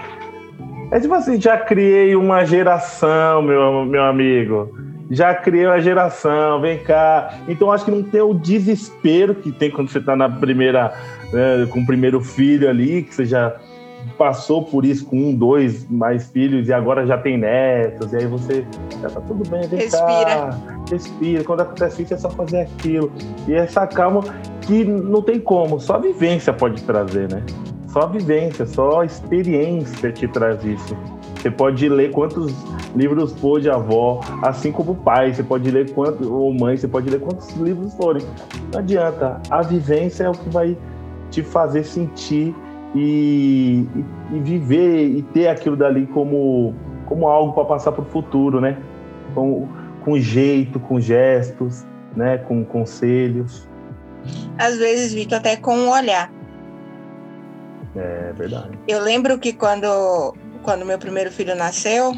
[0.90, 4.70] É tipo assim, já criei uma geração, meu, meu amigo.
[5.10, 7.38] Já criei uma geração, vem cá.
[7.48, 10.92] Então acho que não tem o desespero que tem quando você tá na primeira,
[11.32, 13.56] né, com o primeiro filho ali, que você já
[14.16, 18.26] passou por isso com um, dois mais filhos e agora já tem netos, e aí
[18.26, 18.64] você
[19.02, 20.24] já tá tudo bem, vem respira.
[20.24, 20.58] Cá,
[20.90, 21.44] respira.
[21.44, 23.12] Quando acontece isso é só fazer aquilo.
[23.48, 24.22] E essa calma
[24.62, 27.42] que não tem como, só a vivência pode trazer, né?
[27.88, 30.96] Só a vivência, só a experiência te traz isso.
[31.46, 32.52] Você pode ler quantos
[32.96, 37.08] livros for de avó, assim como pai, você pode ler quanto, ou mãe, você pode
[37.08, 38.20] ler quantos livros forem.
[38.72, 40.76] Não adianta, a vivência é o que vai
[41.30, 42.52] te fazer sentir
[42.96, 43.86] e,
[44.32, 48.76] e, viver e ter aquilo dali como, como algo para passar para o futuro, né?
[49.32, 49.68] Com,
[50.04, 52.38] com jeito, com gestos, né?
[52.38, 53.68] Com conselhos.
[54.58, 56.28] Às vezes, Vitor, até com um olhar.
[57.94, 58.76] É verdade.
[58.88, 60.34] Eu lembro que quando,
[60.66, 62.12] quando meu primeiro filho nasceu,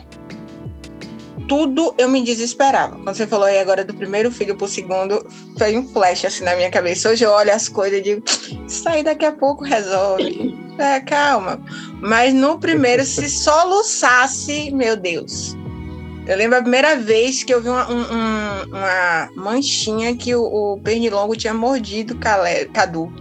[1.46, 2.96] tudo eu me desesperava.
[2.96, 5.24] Quando você falou aí agora do primeiro filho pro segundo,
[5.58, 7.11] foi um flash assim na minha cabeça.
[7.11, 8.22] Hoje eu olho as coisas e digo,
[8.66, 10.56] isso aí daqui a pouco resolve.
[10.78, 11.61] É, calma.
[12.00, 15.56] Mas no primeiro, se soluçasse, meu Deus.
[16.24, 20.80] Eu lembro a primeira vez que eu vi uma, um, uma manchinha que o, o
[20.80, 22.16] pernilongo tinha mordido
[22.72, 23.12] Cadu.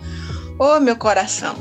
[0.60, 1.56] Ô, oh, meu coração.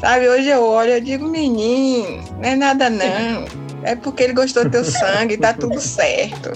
[0.00, 3.46] Sabe, hoje eu olho e digo, menino, não é nada não.
[3.82, 6.52] É porque ele gostou do teu sangue, tá tudo certo.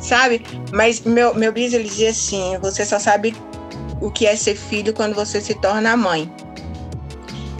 [0.00, 0.44] Sabe?
[0.72, 3.36] Mas meu, meu bis, ele dizia assim, você só sabe
[4.00, 6.30] o que é ser filho quando você se torna mãe.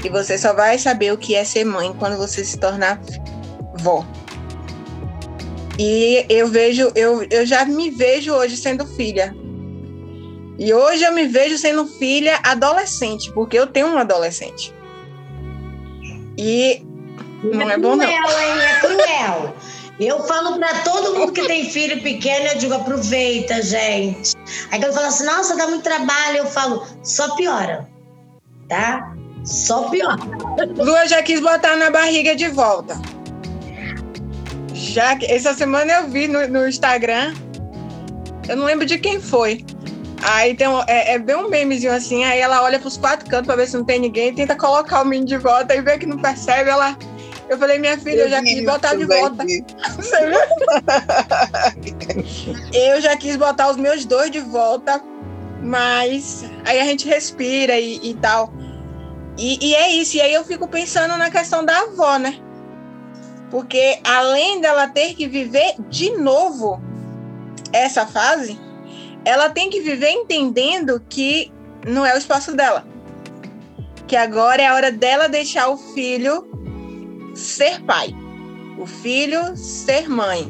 [0.05, 3.01] E você só vai saber o que é ser mãe quando você se tornar
[3.79, 4.05] vó.
[5.79, 9.35] E eu vejo, eu, eu já me vejo hoje sendo filha.
[10.59, 14.73] E hoje eu me vejo sendo filha adolescente, porque eu tenho um adolescente.
[16.39, 16.85] E
[17.43, 18.05] não é, é bom, não.
[18.05, 18.19] Hein?
[18.61, 19.57] É cruel.
[19.99, 24.37] Eu falo para todo mundo que tem filho pequeno, eu digo, aproveita, gente.
[24.71, 27.89] Aí quando fala assim, nossa, dá muito trabalho, eu falo, só piora,
[28.69, 29.15] tá?
[29.43, 30.19] Só pior.
[30.77, 33.01] Lua já quis botar na barriga de volta.
[34.75, 37.35] Já essa semana eu vi no, no Instagram,
[38.47, 39.65] eu não lembro de quem foi.
[40.23, 43.47] Aí tem um, é, é, bem um memezinho assim, aí ela olha pros quatro cantos
[43.47, 46.07] pra ver se não tem ninguém, tenta colocar o menino de volta e vê que
[46.07, 46.97] não percebe, ela.
[47.49, 49.45] Eu falei, minha filha, eu já quis botar de volta.
[49.97, 50.39] Você viu?
[52.73, 55.01] eu já quis botar os meus dois de volta,
[55.63, 58.53] mas aí a gente respira e, e tal.
[59.39, 60.17] E, e, é isso.
[60.17, 62.37] E aí eu fico pensando na questão da avó, né?
[63.51, 66.81] Porque além dela ter que viver de novo
[67.73, 68.59] essa fase,
[69.27, 71.53] ela tem que viver entendendo que
[71.85, 72.87] não é o espaço dela.
[74.07, 76.49] Que agora é a hora dela deixar o filho
[77.35, 78.15] ser pai,
[78.79, 80.49] o filho ser mãe.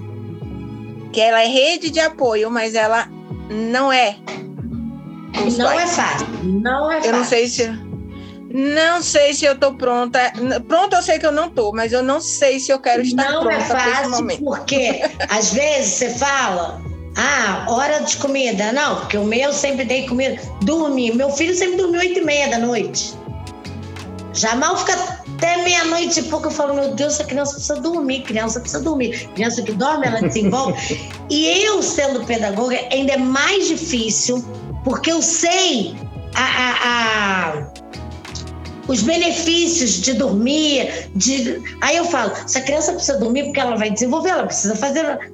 [1.11, 3.09] Que ela é rede de apoio, mas ela
[3.49, 4.19] não é.
[5.57, 5.91] Não pais.
[5.91, 6.27] é fácil.
[6.45, 7.11] Não é fácil.
[7.11, 7.87] Eu não sei se
[8.53, 10.21] não sei se eu tô pronta.
[10.69, 13.33] Pronta eu sei que eu não tô, mas eu não sei se eu quero estar
[13.33, 14.27] não pronta é fácil.
[14.45, 15.01] Porque
[15.31, 16.83] às vezes você fala,
[17.17, 18.73] ah, hora de comida.
[18.73, 20.41] Não, porque o meu sempre dei comida.
[20.63, 21.15] Dormir.
[21.15, 23.15] Meu filho sempre dormiu oito e meia da noite.
[24.35, 24.93] Já mal fica
[25.37, 29.29] Até meia-noite e pouco eu falo, meu Deus, essa criança precisa dormir, criança precisa dormir.
[29.35, 30.75] Criança que dorme, ela desenvolve.
[31.31, 34.45] e eu, sendo pedagoga, ainda é mais difícil,
[34.85, 35.97] porque eu sei
[36.35, 37.87] a, a, a
[38.89, 41.61] os benefícios de dormir, de...
[41.81, 45.33] aí eu falo, se a criança precisa dormir porque ela vai desenvolver, ela precisa fazer.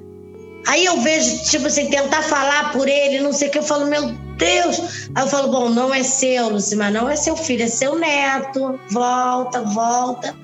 [0.67, 3.85] Aí eu vejo, tipo assim, tentar falar por ele, não sei o que, eu falo,
[3.87, 5.09] meu Deus.
[5.13, 8.79] Aí eu falo, bom, não é seu, Lucimar, não é seu filho, é seu neto.
[8.89, 10.35] Volta, volta.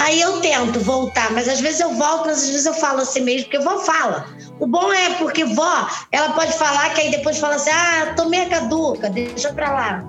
[0.00, 3.20] Aí eu tento voltar, mas às vezes eu volto, mas às vezes eu falo assim
[3.20, 4.26] mesmo, porque vó fala.
[4.58, 8.46] O bom é porque vó, ela pode falar que aí depois fala assim, ah, tomei
[8.46, 10.04] caduca, deixa pra lá.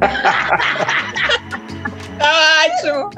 [2.20, 3.10] Ótimo!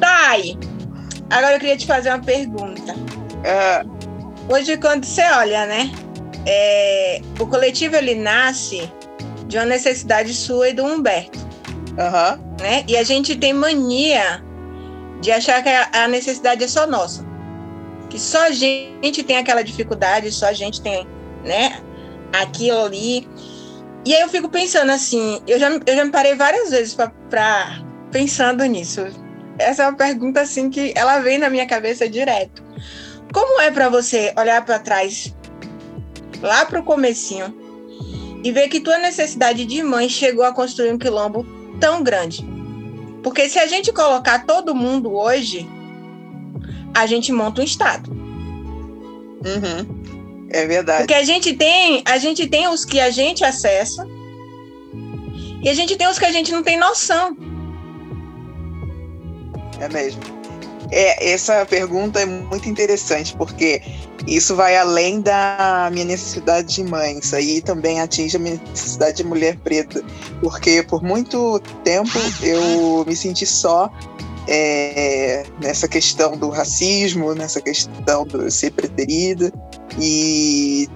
[0.00, 0.58] Thay,
[1.30, 2.94] agora eu queria te fazer uma pergunta.
[3.46, 3.84] É,
[4.48, 5.90] Hoje, quando você olha, né?
[6.46, 8.90] é, o coletivo ele nasce
[9.48, 11.38] de uma necessidade sua e do Humberto,
[11.98, 12.84] aham, né?
[12.86, 14.42] E a gente tem mania
[15.20, 17.26] de achar que a a necessidade é só nossa.
[18.08, 21.06] Que só a gente tem aquela dificuldade, só a gente tem,
[21.44, 21.80] né?
[22.32, 23.28] Aquilo ali.
[24.04, 27.82] E aí eu fico pensando assim, eu já, eu já me parei várias vezes para
[28.12, 29.04] pensando nisso.
[29.58, 32.62] Essa é uma pergunta assim que ela vem na minha cabeça direto.
[33.36, 35.36] Como é para você olhar para trás,
[36.40, 37.54] lá para o comecinho,
[38.42, 41.44] e ver que tua necessidade de mãe chegou a construir um quilombo
[41.78, 42.42] tão grande?
[43.22, 45.68] Porque se a gente colocar todo mundo hoje,
[46.94, 48.10] a gente monta um estado.
[48.10, 50.48] uhum.
[50.48, 51.00] É verdade.
[51.00, 54.08] Porque a gente tem, a gente tem os que a gente acessa
[55.62, 57.36] e a gente tem os que a gente não tem noção.
[59.78, 60.35] É mesmo.
[60.90, 63.82] É, essa pergunta é muito interessante, porque
[64.26, 67.18] isso vai além da minha necessidade de mãe.
[67.18, 70.02] Isso aí também atinge a minha necessidade de mulher preta.
[70.40, 73.90] Porque por muito tempo eu me senti só
[74.48, 79.52] é, nessa questão do racismo, nessa questão do ser preterida.
[79.98, 80.88] E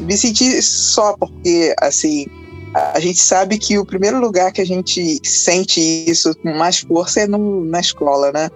[0.00, 2.26] me senti só porque, assim,
[2.74, 7.20] a gente sabe que o primeiro lugar que a gente sente isso com mais força
[7.20, 8.50] é no, na escola, né?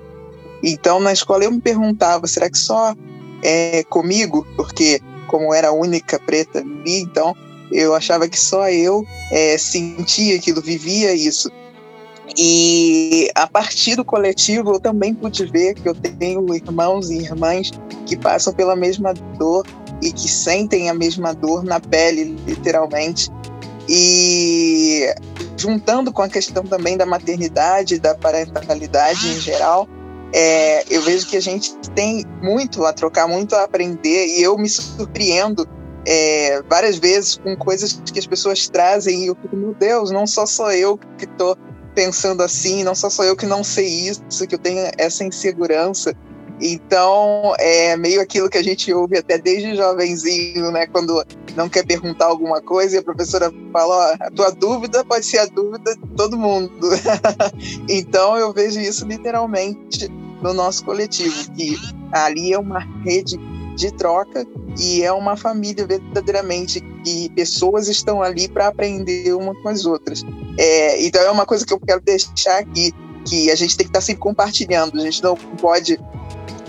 [0.62, 2.94] Então, na escola eu me perguntava, será que só
[3.42, 4.46] é comigo?
[4.56, 7.34] Porque como era a única preta ali, então
[7.72, 11.50] eu achava que só eu é, sentia aquilo, vivia isso.
[12.36, 17.70] E a partir do coletivo eu também pude ver que eu tenho irmãos e irmãs
[18.06, 19.66] que passam pela mesma dor
[20.02, 23.28] e que sentem a mesma dor na pele, literalmente.
[23.88, 25.12] E
[25.56, 29.88] juntando com a questão também da maternidade, da parentalidade em geral,
[30.32, 34.56] é, eu vejo que a gente tem muito a trocar, muito a aprender, e eu
[34.56, 35.68] me surpreendo
[36.06, 40.26] é, várias vezes com coisas que as pessoas trazem, e eu fico, meu Deus, não
[40.26, 41.56] só sou eu que estou
[41.94, 46.14] pensando assim, não só sou eu que não sei isso, que eu tenho essa insegurança.
[46.60, 50.86] Então, é meio aquilo que a gente ouve até desde jovenzinho, né?
[50.86, 51.24] Quando
[51.56, 55.38] não quer perguntar alguma coisa e a professora fala: Ó, a tua dúvida pode ser
[55.38, 56.88] a dúvida de todo mundo.
[57.88, 60.08] então, eu vejo isso literalmente
[60.42, 61.78] no nosso coletivo, que
[62.12, 63.38] ali é uma rede
[63.76, 64.46] de troca
[64.78, 70.22] e é uma família verdadeiramente que pessoas estão ali para aprender uma com as outras.
[70.58, 72.92] É, então, é uma coisa que eu quero deixar aqui,
[73.26, 75.98] que a gente tem que estar sempre compartilhando, a gente não pode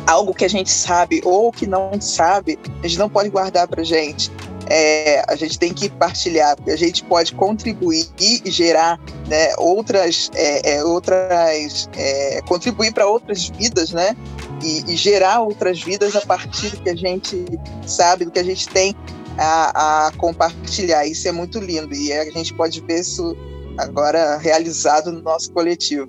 [0.06, 3.84] algo que a gente sabe ou que não sabe, a gente não pode guardar para
[3.84, 4.32] gente.
[4.70, 10.32] É, a gente tem que partilhar, porque a gente pode contribuir e gerar né, outras,
[10.34, 14.16] é, é, outras é, contribuir para outras vidas, né?
[14.64, 17.46] E, e, gerar outras vidas a partir do que a gente
[17.86, 18.96] sabe, do que a gente tem
[19.38, 21.06] a, a compartilhar.
[21.06, 23.36] Isso é muito lindo e a gente pode ver isso
[23.78, 26.08] agora realizado no nosso coletivo.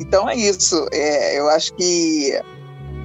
[0.00, 0.86] Então é isso.
[0.92, 2.38] É, eu acho que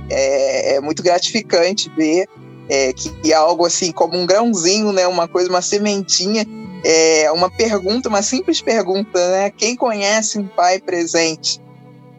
[0.09, 2.27] é, é muito gratificante ver
[2.69, 6.45] é, que, é algo assim como um grãozinho, né, uma coisa, uma sementinha,
[6.83, 11.59] é, uma pergunta, uma simples pergunta, né, quem conhece um pai presente?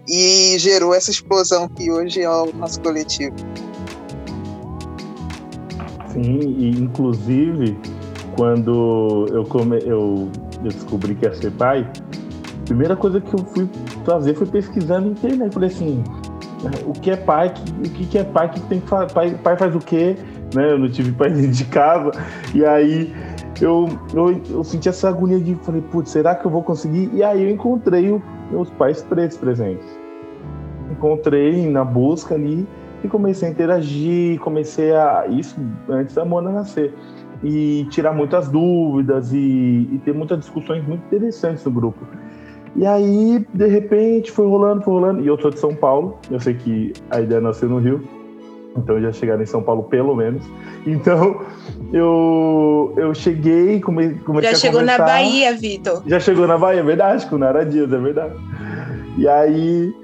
[0.09, 3.37] E gerou essa explosão que hoje é o nosso coletivo.
[6.13, 7.79] Sim, e inclusive
[8.37, 10.29] quando eu, come, eu,
[10.63, 11.89] descobri que ia ser pai,
[12.61, 13.69] a primeira coisa que eu fui
[14.05, 15.53] fazer foi pesquisar na internet.
[15.53, 16.03] Falei assim,
[16.87, 19.79] o que é pai, o que, é pai, que tem que pai, pai faz o
[19.79, 20.17] quê,
[20.55, 20.73] né?
[20.73, 22.11] Eu não tive pai dentro de casa,
[22.55, 23.13] e aí
[23.61, 27.11] eu, eu, eu senti essa agonia de, falei, putz, será que eu vou conseguir?
[27.13, 29.87] E aí eu encontrei o, meus pais pretos presentes.
[30.91, 32.67] Encontrei na busca ali
[33.03, 35.57] e comecei a interagir, comecei a, isso
[35.89, 36.93] antes da Mona nascer,
[37.43, 42.01] e tirar muitas dúvidas e, e ter muitas discussões muito interessantes no grupo.
[42.77, 45.23] E aí, de repente, foi rolando, foi rolando.
[45.23, 48.03] E eu sou de São Paulo, eu sei que a ideia nasceu no Rio,
[48.77, 50.45] então já chegaram em São Paulo pelo menos.
[50.87, 51.41] Então
[51.93, 55.05] eu, eu cheguei, come, comecei Já a chegou na conversar.
[55.15, 56.03] Bahia, Vitor.
[56.07, 58.35] Já chegou na Bahia, é verdade, com Nara Dias, é verdade.
[59.19, 59.95] E aí,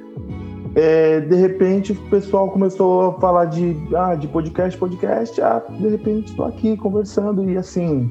[0.75, 5.41] é, de repente, o pessoal começou a falar de, ah, de podcast, podcast.
[5.41, 7.49] Ah, de repente, estou aqui conversando.
[7.49, 8.11] E assim,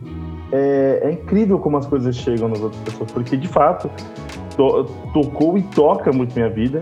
[0.51, 3.89] é, é incrível como as coisas chegam nas outras pessoas, porque de fato
[4.55, 6.81] to- tocou e toca muito minha vida,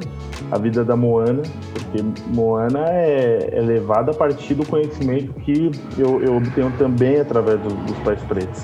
[0.53, 1.41] a vida da Moana,
[1.73, 7.59] porque Moana é, é levada a partir do conhecimento que eu, eu obtenho também através
[7.61, 8.63] do- dos pais pretos.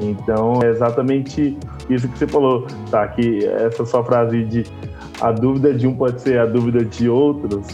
[0.00, 1.56] Então, é exatamente
[1.88, 3.06] isso que você falou, tá?
[3.08, 4.64] Que essa sua frase de
[5.20, 7.66] a dúvida de um pode ser a dúvida de outros,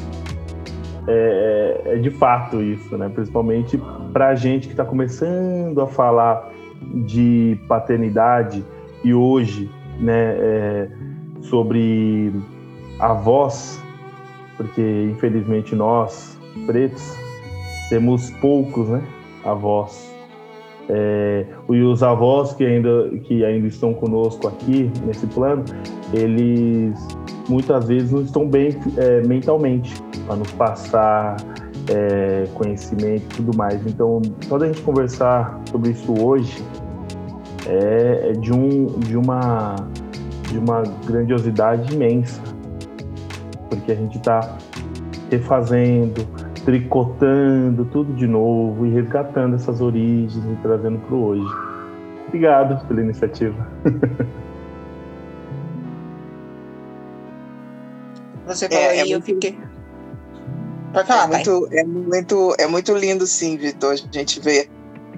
[1.09, 3.09] é, é de fato isso, né?
[3.09, 3.81] Principalmente
[4.13, 6.51] para a gente que está começando a falar
[7.07, 8.63] de paternidade
[9.03, 10.89] e hoje, né, é,
[11.41, 12.33] sobre
[13.03, 13.83] a voz,
[14.57, 17.15] porque infelizmente nós pretos
[17.91, 19.03] temos poucos, né,
[19.45, 20.11] avós.
[20.89, 25.65] É, e os avós que ainda que ainda estão conosco aqui nesse plano,
[26.13, 26.97] eles
[27.49, 29.95] muitas vezes não estão bem é, mentalmente
[30.27, 31.37] para nos passar
[31.89, 33.85] é, conhecimento e tudo mais.
[33.87, 36.63] Então, só da gente conversar sobre isso hoje
[37.67, 39.77] é, é de, um, de, uma,
[40.51, 42.41] de uma grandiosidade imensa,
[43.77, 44.57] porque a gente está
[45.31, 46.27] refazendo,
[46.65, 51.45] tricotando tudo de novo e resgatando essas origens e trazendo para o hoje.
[52.29, 53.67] Obrigado pela iniciativa.
[58.47, 59.59] Você falou É, aí, é eu muito- fiquei.
[60.93, 61.37] Pode falar, é pai.
[61.45, 63.93] muito, é muito, é muito lindo, sim, Vitor.
[63.93, 64.69] A gente vê,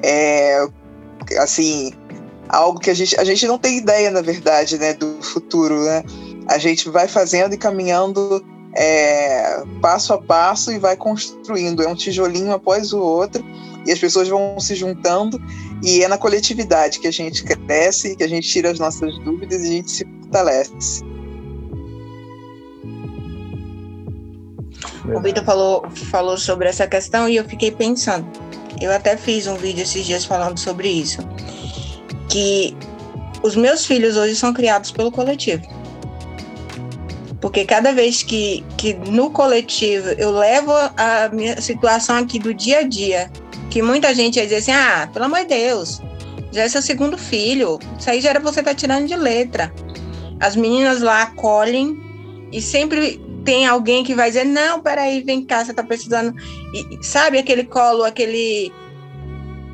[0.02, 0.64] é,
[1.40, 1.92] assim,
[2.48, 6.04] algo que a gente, a gente não tem ideia, na verdade, né, do futuro, né?
[6.48, 8.44] A gente vai fazendo e caminhando
[8.76, 11.82] é, passo a passo e vai construindo.
[11.82, 13.44] É um tijolinho após o outro
[13.86, 15.40] e as pessoas vão se juntando
[15.82, 19.62] e é na coletividade que a gente cresce, que a gente tira as nossas dúvidas
[19.62, 21.04] e a gente se fortalece.
[25.14, 28.26] O Vitor falou, falou sobre essa questão e eu fiquei pensando.
[28.80, 31.20] Eu até fiz um vídeo esses dias falando sobre isso.
[32.28, 32.74] Que
[33.42, 35.62] os meus filhos hoje são criados pelo coletivo.
[37.44, 42.78] Porque cada vez que, que no coletivo eu levo a minha situação aqui do dia
[42.78, 43.30] a dia,
[43.68, 46.00] que muita gente ia dizer assim: ah, pelo amor de Deus,
[46.50, 49.70] já é seu segundo filho, isso aí já era você estar tirando de letra.
[50.40, 51.94] As meninas lá acolhem
[52.50, 56.34] e sempre tem alguém que vai dizer, não, peraí, vem cá, você tá precisando.
[56.72, 58.72] E, sabe aquele colo, aquele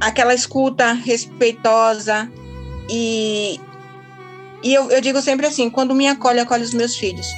[0.01, 2.29] aquela escuta respeitosa.
[2.91, 3.61] E,
[4.61, 7.29] e eu, eu digo sempre assim, quando me acolhe, acolhe os meus filhos.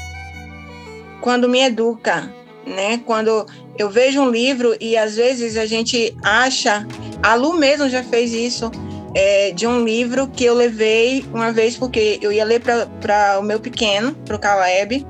[1.23, 2.31] Quando me educa,
[2.67, 3.01] né?
[3.07, 3.47] Quando
[3.79, 6.87] eu vejo um livro e às vezes a gente acha,
[7.23, 8.71] a Lu mesmo já fez isso,
[9.15, 13.43] é, de um livro que eu levei uma vez porque eu ia ler para o
[13.43, 15.07] meu pequeno, para o Caleb,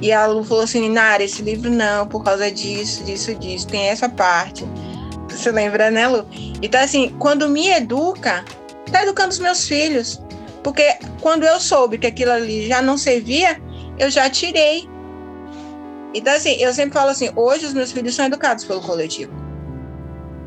[0.00, 3.88] e a Lu falou assim, Nara, esse livro não, por causa disso, disso, disso, tem
[3.88, 4.64] essa parte.
[5.30, 6.26] Você lembra, né, Lu?
[6.62, 8.44] Então, assim, quando me educa,
[8.92, 10.20] tá educando os meus filhos.
[10.62, 13.60] Porque quando eu soube que aquilo ali já não servia,
[13.98, 14.88] eu já tirei.
[16.14, 19.32] Então, assim, eu sempre falo assim, hoje os meus filhos são educados pelo coletivo.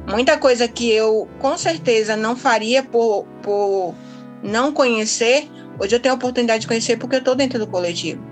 [0.07, 3.93] Muita coisa que eu, com certeza, não faria por, por
[4.41, 8.23] não conhecer, hoje eu tenho a oportunidade de conhecer porque eu estou dentro do coletivo.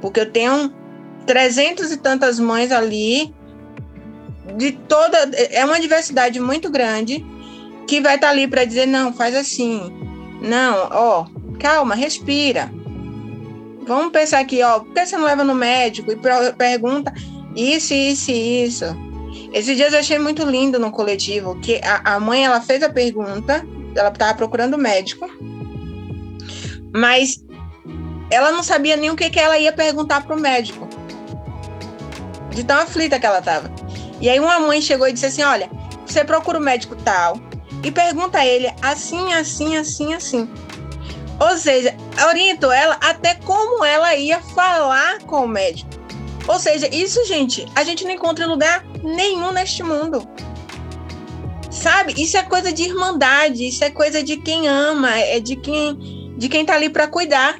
[0.00, 0.72] Porque eu tenho
[1.26, 3.34] trezentos e tantas mães ali
[4.56, 5.18] de toda
[5.50, 7.24] é uma diversidade muito grande
[7.88, 9.90] que vai estar ali para dizer não faz assim.
[10.40, 11.26] Não ó
[11.58, 12.70] calma respira
[13.86, 16.16] vamos pensar aqui ó por que você não leva no médico e
[16.56, 17.12] pergunta
[17.54, 18.84] isso isso isso
[19.52, 22.88] esses dias eu achei muito lindo no coletivo que a, a mãe ela fez a
[22.88, 25.28] pergunta ela estava procurando médico
[26.94, 27.44] mas
[28.30, 30.88] ela não sabia nem o que, que ela ia perguntar para o médico.
[32.50, 33.70] De tão aflita que ela estava.
[34.20, 35.68] E aí uma mãe chegou e disse assim: olha,
[36.06, 37.38] você procura o médico tal
[37.82, 40.48] e pergunta a ele assim, assim, assim, assim.
[41.40, 41.94] Ou seja,
[42.28, 45.90] orientou ela até como ela ia falar com o médico.
[46.46, 50.26] Ou seja, isso, gente, a gente não encontra em lugar nenhum neste mundo.
[51.70, 52.14] Sabe?
[52.16, 56.48] Isso é coisa de irmandade, isso é coisa de quem ama, é de quem de
[56.48, 57.58] quem tá ali para cuidar.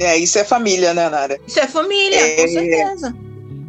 [0.00, 1.38] É, isso é família, né, Nara?
[1.46, 3.16] Isso é família, é, com certeza.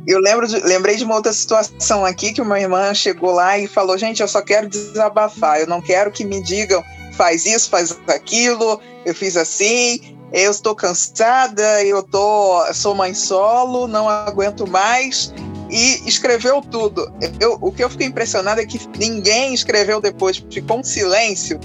[0.08, 3.68] Eu lembro de, lembrei de uma outra situação aqui que uma irmã chegou lá e
[3.68, 6.84] falou: gente, eu só quero desabafar, eu não quero que me digam
[7.20, 10.18] faz isso, faz aquilo, eu fiz assim.
[10.32, 15.34] eu estou cansada, eu tô, sou mãe solo, não aguento mais
[15.70, 17.12] e escreveu tudo.
[17.42, 21.60] Eu, o que eu fiquei impressionado é que ninguém escreveu depois, ficou um silêncio.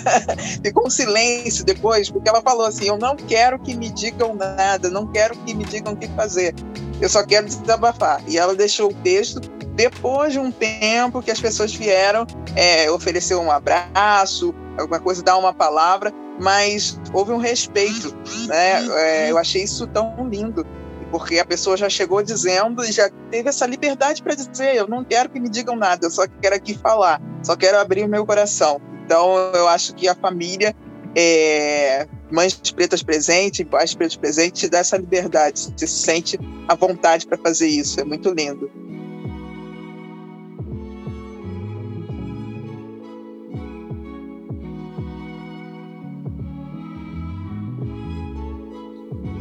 [0.62, 4.90] ficou um silêncio depois, porque ela falou assim: Eu não quero que me digam nada,
[4.90, 6.54] não quero que me digam o que fazer,
[7.00, 8.22] eu só quero desabafar.
[8.28, 9.40] E ela deixou o texto.
[9.74, 15.36] Depois de um tempo que as pessoas vieram é, oferecer um abraço, alguma coisa, dar
[15.36, 18.14] uma palavra, mas houve um respeito,
[18.46, 18.86] né?
[18.98, 20.66] É, eu achei isso tão lindo
[21.10, 25.04] porque a pessoa já chegou dizendo e já teve essa liberdade para dizer: eu não
[25.04, 28.24] quero que me digam nada, eu só quero aqui falar, só quero abrir o meu
[28.24, 28.80] coração.
[29.04, 30.74] Então, eu acho que a família,
[31.16, 36.76] é, mães pretas presentes, pais pretos presentes, te dá essa liberdade, você se sente à
[36.76, 38.70] vontade para fazer isso, é muito lindo.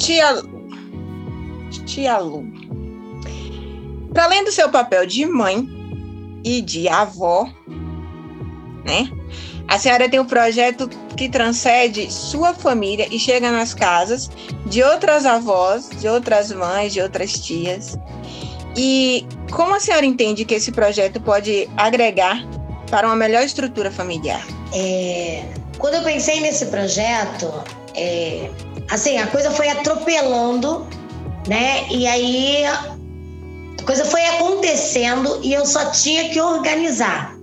[0.10, 0.41] Tia
[1.86, 2.43] Tia Lu.
[4.12, 5.70] Para além do seu papel de mãe
[6.43, 7.47] e de avó,
[8.84, 9.07] né?
[9.68, 14.32] A senhora tem um projeto que transcende sua família e chega nas casas
[14.66, 17.95] de outras avós, de outras mães, de outras tias.
[18.76, 22.43] E como a senhora entende que esse projeto pode agregar
[22.89, 24.43] para uma melhor estrutura familiar?
[24.74, 25.43] É,
[25.78, 27.53] quando eu pensei nesse projeto,
[27.93, 28.49] é,
[28.90, 30.88] assim, a coisa foi atropelando
[31.50, 31.88] né?
[31.90, 37.36] E aí a coisa foi acontecendo e eu só tinha que organizar.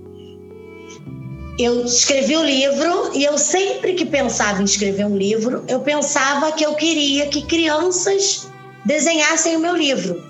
[1.58, 6.52] Eu escrevi o livro e eu sempre que pensava em escrever um livro, eu pensava
[6.52, 8.46] que eu queria que crianças
[8.84, 10.22] desenhassem o meu livro.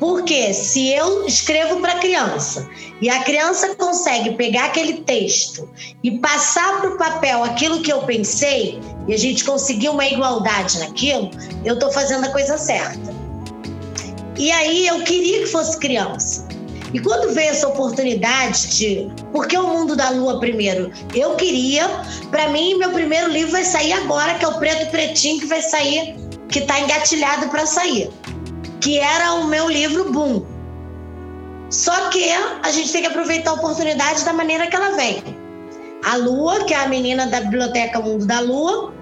[0.00, 2.68] Porque se eu escrevo para criança
[3.00, 5.68] e a criança consegue pegar aquele texto
[6.02, 10.78] e passar para o papel aquilo que eu pensei e a gente conseguir uma igualdade
[10.78, 11.30] naquilo,
[11.64, 13.14] eu estou fazendo a coisa certa.
[14.38, 16.46] E aí eu queria que fosse criança.
[16.92, 19.10] E quando veio essa oportunidade de.
[19.32, 20.90] Por que o mundo da lua primeiro?
[21.14, 21.88] Eu queria,
[22.30, 25.62] para mim, meu primeiro livro vai sair agora, que é o Preto Pretinho, que vai
[25.62, 26.16] sair,
[26.48, 28.10] que está engatilhado para sair.
[28.80, 30.44] Que era o meu livro Boom.
[31.70, 32.30] Só que
[32.62, 35.41] a gente tem que aproveitar a oportunidade da maneira que ela vem.
[36.04, 38.92] A Lua, que é a menina da Biblioteca Mundo da Lua,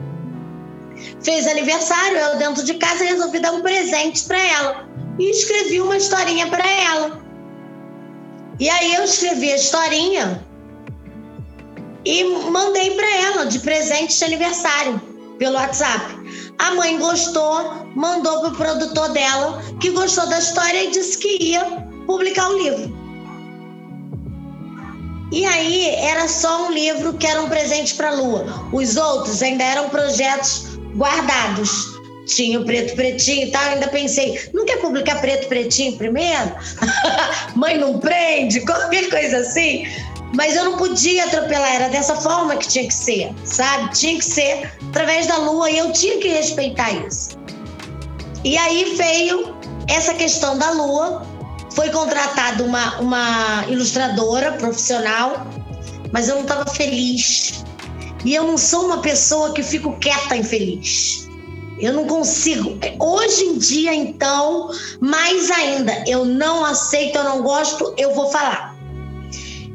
[1.22, 4.88] fez aniversário, eu dentro de casa resolvi dar um presente para ela
[5.18, 7.20] e escrevi uma historinha para ela.
[8.58, 10.46] E aí eu escrevi a historinha
[12.04, 15.00] e mandei para ela de presente de aniversário
[15.38, 16.04] pelo WhatsApp.
[16.58, 21.64] A mãe gostou, mandou pro produtor dela, que gostou da história e disse que ia
[22.06, 22.99] publicar o livro.
[25.32, 28.68] E aí era só um livro que era um presente para a Lua.
[28.72, 32.00] Os outros ainda eram projetos guardados
[32.34, 36.54] tinha o preto pretinho e tal, ainda pensei, não quer publicar preto pretinho primeiro?
[37.56, 39.84] Mãe não prende, qualquer coisa assim.
[40.34, 43.92] Mas eu não podia atropelar, era dessa forma que tinha que ser, sabe?
[43.92, 47.30] Tinha que ser através da lua e eu tinha que respeitar isso.
[48.44, 49.56] E aí veio
[49.88, 51.26] essa questão da lua,
[51.74, 55.46] foi contratada uma, uma ilustradora profissional,
[56.12, 57.64] mas eu não estava feliz.
[58.24, 61.28] E eu não sou uma pessoa que fico quieta infeliz.
[61.78, 62.78] Eu não consigo.
[62.98, 68.76] Hoje em dia, então, mais ainda, eu não aceito, eu não gosto, eu vou falar.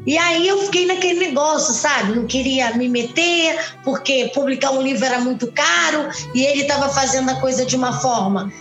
[0.06, 2.16] E aí eu fiquei naquele negócio, sabe?
[2.16, 7.32] Não queria me meter, porque publicar um livro era muito caro e ele estava fazendo
[7.32, 8.54] a coisa de uma forma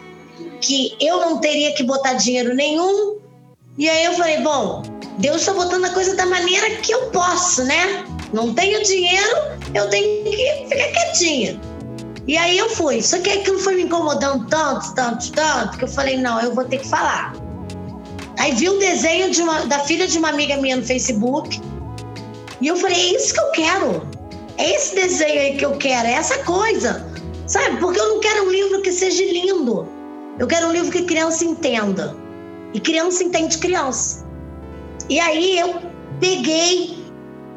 [0.62, 3.18] que eu não teria que botar dinheiro nenhum.
[3.76, 4.82] E aí eu falei, bom,
[5.18, 8.04] Deus está botando a coisa da maneira que eu posso, né?
[8.32, 9.36] Não tenho dinheiro,
[9.74, 11.60] eu tenho que ficar quietinha.
[12.26, 13.02] E aí eu fui.
[13.02, 16.64] Só que aquilo foi me incomodando tanto, tanto, tanto, que eu falei, não, eu vou
[16.64, 17.34] ter que falar.
[18.38, 21.60] Aí vi um desenho de uma, da filha de uma amiga minha no Facebook.
[22.60, 24.08] E eu falei, é isso que eu quero.
[24.56, 27.04] É esse desenho aí que eu quero, é essa coisa.
[27.48, 27.78] Sabe?
[27.78, 29.88] Porque eu não quero um livro que seja lindo.
[30.38, 32.23] Eu quero um livro que criança entenda.
[32.74, 34.26] E criança entende criança.
[35.08, 35.80] E aí eu
[36.20, 37.04] peguei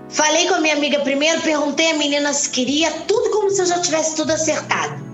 [0.09, 3.65] Falei com a minha amiga primeiro, perguntei a menina se queria, tudo como se eu
[3.65, 5.05] já tivesse tudo acertado.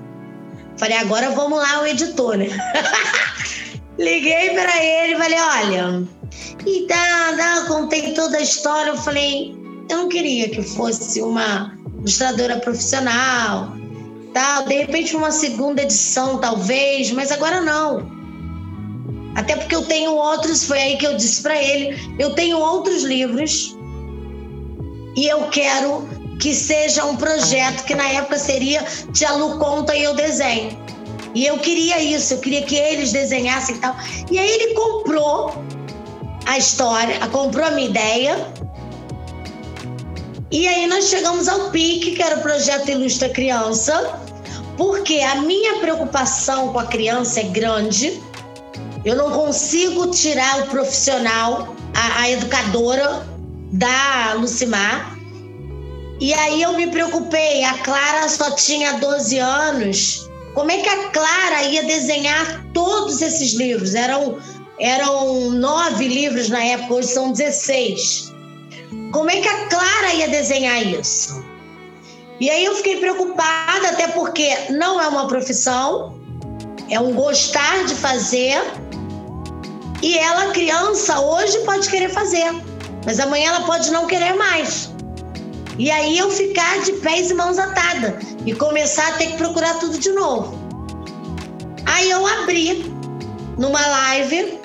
[0.78, 2.48] Falei, agora vamos lá, o editor, né?
[3.98, 6.04] Liguei para ele e falei, olha,
[6.66, 8.92] e tá, tá, contei toda a história.
[8.92, 9.56] Eu falei,
[9.90, 13.74] eu não queria que fosse uma ilustradora profissional,
[14.34, 14.66] tal.
[14.66, 18.12] De repente uma segunda edição, talvez, mas agora não.
[19.36, 23.04] Até porque eu tenho outros, foi aí que eu disse para ele, eu tenho outros
[23.04, 23.76] livros
[25.16, 26.08] e eu quero
[26.40, 30.78] que seja um projeto que na época seria Tia Lu conta e eu desenho.
[31.36, 33.96] E eu queria isso, eu queria que eles desenhassem e tal.
[34.30, 35.54] E aí ele comprou
[36.46, 38.48] a história, comprou a minha ideia.
[40.52, 44.20] E aí nós chegamos ao PIC, que era o projeto Ilustra Criança,
[44.78, 48.22] porque a minha preocupação com a criança é grande.
[49.06, 53.28] Eu não consigo tirar o profissional, a, a educadora
[53.72, 55.18] da Lucimar.
[56.20, 61.10] E aí eu me preocupei, a Clara só tinha 12 anos como é que a
[61.10, 63.96] Clara ia desenhar todos esses livros?
[63.96, 64.38] Eram,
[64.80, 68.32] eram nove livros na época, hoje são 16.
[69.12, 71.44] Como é que a Clara ia desenhar isso?
[72.40, 76.20] E aí eu fiquei preocupada, até porque não é uma profissão,
[76.90, 78.62] é um gostar de fazer.
[80.04, 82.52] E ela, criança, hoje pode querer fazer,
[83.06, 84.92] mas amanhã ela pode não querer mais.
[85.80, 89.80] E aí eu ficar de pés e mãos atadas e começar a ter que procurar
[89.80, 90.60] tudo de novo.
[91.86, 92.94] Aí eu abri
[93.58, 94.60] numa live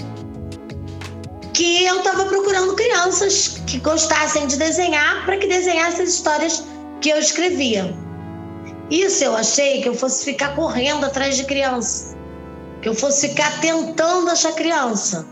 [1.55, 6.65] que eu estava procurando crianças que gostassem de desenhar para que desenhassem as histórias
[7.01, 7.95] que eu escrevia.
[8.91, 12.18] Isso eu achei que eu fosse ficar correndo atrás de criança,
[12.83, 15.27] que eu fosse ficar tentando achar criança.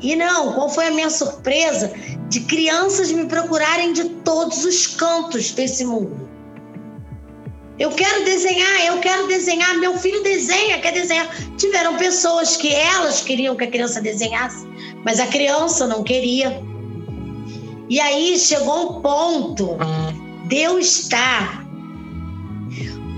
[0.00, 1.92] E não, qual foi a minha surpresa
[2.28, 6.28] de crianças me procurarem de todos os cantos desse mundo.
[7.78, 11.28] Eu quero desenhar, eu quero desenhar, meu filho desenha, quer desenhar.
[11.56, 14.66] Tiveram pessoas que elas queriam que a criança desenhasse,
[15.04, 16.60] mas a criança não queria.
[17.88, 19.78] E aí chegou um ponto
[20.48, 21.64] de eu estar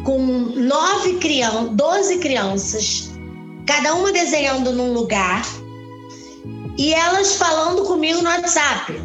[0.04, 3.09] com nove crianças, doze crianças,
[3.70, 5.46] cada uma desenhando num lugar
[6.76, 9.00] e elas falando comigo no WhatsApp.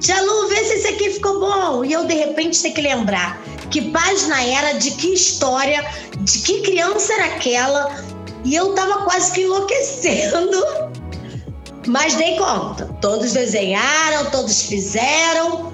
[0.00, 1.82] Tia Lu, vê se esse aqui ficou bom.
[1.82, 3.40] E eu, de repente, tenho que lembrar
[3.70, 5.82] que página era, de que história,
[6.18, 8.04] de que criança era aquela.
[8.44, 10.62] E eu tava quase que enlouquecendo.
[11.86, 12.94] Mas dei conta.
[13.00, 15.72] Todos desenharam, todos fizeram.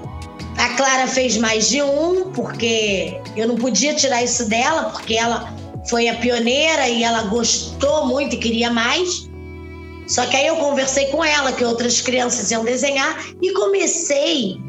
[0.57, 5.58] A Clara fez mais de um, porque eu não podia tirar isso dela, porque ela
[5.89, 9.29] foi a pioneira e ela gostou muito e queria mais.
[10.07, 14.59] Só que aí eu conversei com ela que outras crianças iam desenhar e comecei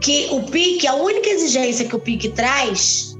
[0.00, 3.16] que o PIC, a única exigência que o PIC traz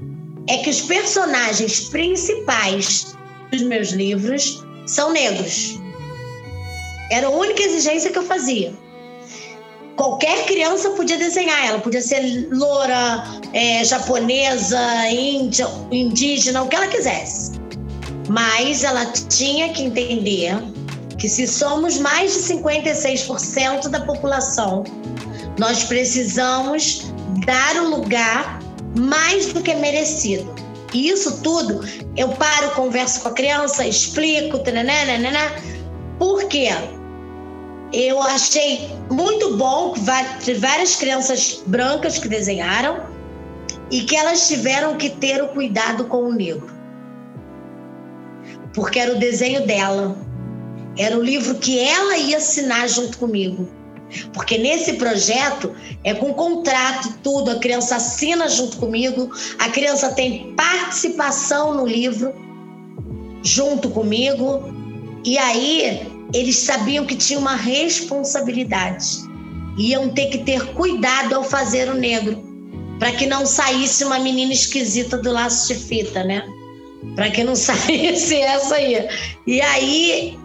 [0.47, 3.15] é que os personagens principais
[3.51, 5.79] dos meus livros são negros.
[7.11, 8.73] Era a única exigência que eu fazia.
[9.95, 13.23] Qualquer criança podia desenhar, ela podia ser loura,
[13.53, 14.79] é, japonesa,
[15.09, 17.51] índia, indígena, o que ela quisesse.
[18.29, 20.55] Mas ela tinha que entender
[21.17, 24.83] que se somos mais de 56% da população,
[25.59, 27.11] nós precisamos
[27.45, 28.59] dar o lugar
[28.97, 30.53] mais do que merecido.
[30.93, 31.81] E isso tudo,
[32.17, 35.51] eu paro, converso com a criança, explico, tananana,
[36.17, 36.69] por quê?
[37.93, 39.93] Eu achei muito bom
[40.43, 43.05] que várias crianças brancas que desenharam
[43.89, 46.69] e que elas tiveram que ter o cuidado com o negro.
[48.73, 50.15] Porque era o desenho dela
[50.97, 53.67] era o livro que ela ia assinar junto comigo.
[54.33, 55.73] Porque nesse projeto
[56.03, 62.33] é com contrato tudo, a criança assina junto comigo, a criança tem participação no livro
[63.41, 64.63] junto comigo.
[65.23, 69.05] E aí eles sabiam que tinha uma responsabilidade.
[69.77, 72.41] Iam ter que ter cuidado ao fazer o negro,
[72.99, 76.43] para que não saísse uma menina esquisita do laço de fita, né?
[77.15, 79.07] Para que não saísse essa aí.
[79.47, 80.39] E aí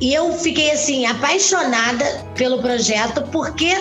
[0.00, 2.04] eu fiquei assim apaixonada
[2.34, 3.72] pelo projeto porque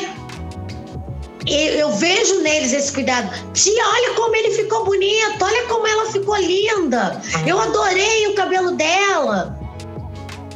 [1.46, 3.30] eu vejo neles esse cuidado.
[3.54, 7.22] Tia, olha como ele ficou bonito, olha como ela ficou linda.
[7.46, 9.63] Eu adorei o cabelo dela.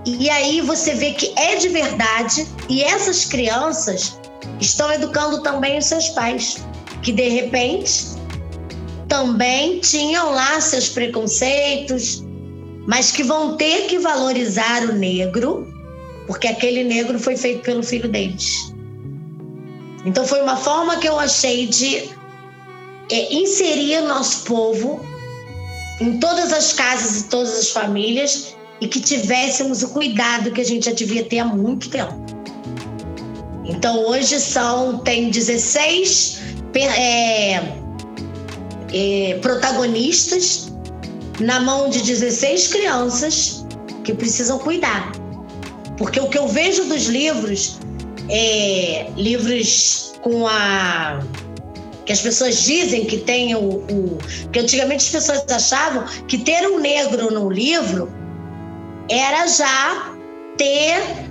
[0.08, 4.18] E aí você vê que é de verdade e essas crianças
[4.62, 6.66] estão educando também os seus pais,
[7.03, 8.05] que de repente
[9.10, 12.24] também tinham lá seus preconceitos,
[12.88, 15.68] mas que vão ter que valorizar o negro,
[16.26, 18.74] porque aquele negro foi feito pelo filho deles.
[20.05, 22.10] Então foi uma forma que eu achei de
[23.12, 25.05] é, inserir nosso povo
[25.99, 30.65] em todas as casas e todas as famílias e que tivéssemos o cuidado que a
[30.65, 32.13] gente já devia ter há muito tempo.
[33.65, 36.41] Então hoje são tem 16
[36.75, 37.55] é,
[38.93, 40.71] é, protagonistas
[41.39, 43.65] na mão de 16 crianças
[44.03, 45.11] que precisam cuidar.
[45.97, 47.80] Porque o que eu vejo dos livros,
[48.30, 51.19] é, livros com a
[52.05, 54.17] que as pessoas dizem que tem o, o.
[54.53, 58.09] que antigamente as pessoas achavam que ter um negro no livro
[59.10, 60.14] era já
[60.58, 61.28] ter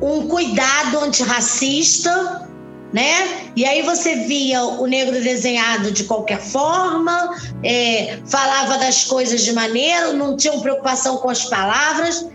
[0.00, 2.48] um cuidado antirracista,
[2.92, 3.52] né?
[3.54, 9.52] E aí você via o negro desenhado de qualquer forma, é, falava das coisas de
[9.52, 12.26] maneira, não tinha preocupação com as palavras.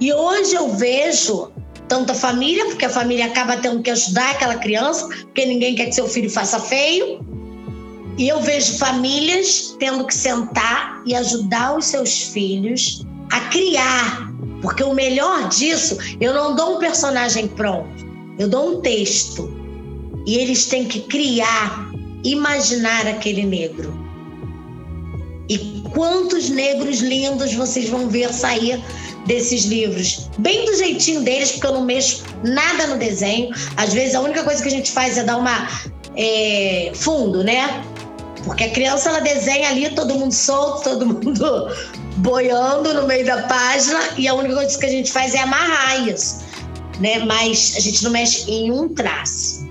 [0.00, 1.52] E hoje eu vejo
[1.88, 5.86] tanto a família, porque a família acaba tendo que ajudar aquela criança, porque ninguém quer
[5.86, 7.24] que seu filho faça feio.
[8.18, 13.06] E eu vejo famílias tendo que sentar e ajudar os seus filhos
[13.36, 14.32] a criar.
[14.62, 18.04] Porque o melhor disso, eu não dou um personagem pronto,
[18.38, 19.52] eu dou um texto.
[20.26, 21.90] E eles têm que criar,
[22.24, 23.94] imaginar aquele negro.
[25.48, 28.82] E quantos negros lindos vocês vão ver sair
[29.26, 33.54] desses livros, bem do jeitinho deles, porque eu não mexo nada no desenho.
[33.76, 35.68] Às vezes a única coisa que a gente faz é dar uma
[36.16, 37.84] é, fundo, né?
[38.44, 41.68] Porque a criança ela desenha ali todo mundo solto, todo mundo
[42.16, 46.08] boiando no meio da página e a única coisa que a gente faz é amarrar
[46.08, 46.44] isso,
[47.00, 47.18] né?
[47.20, 49.66] Mas a gente não mexe em um traço.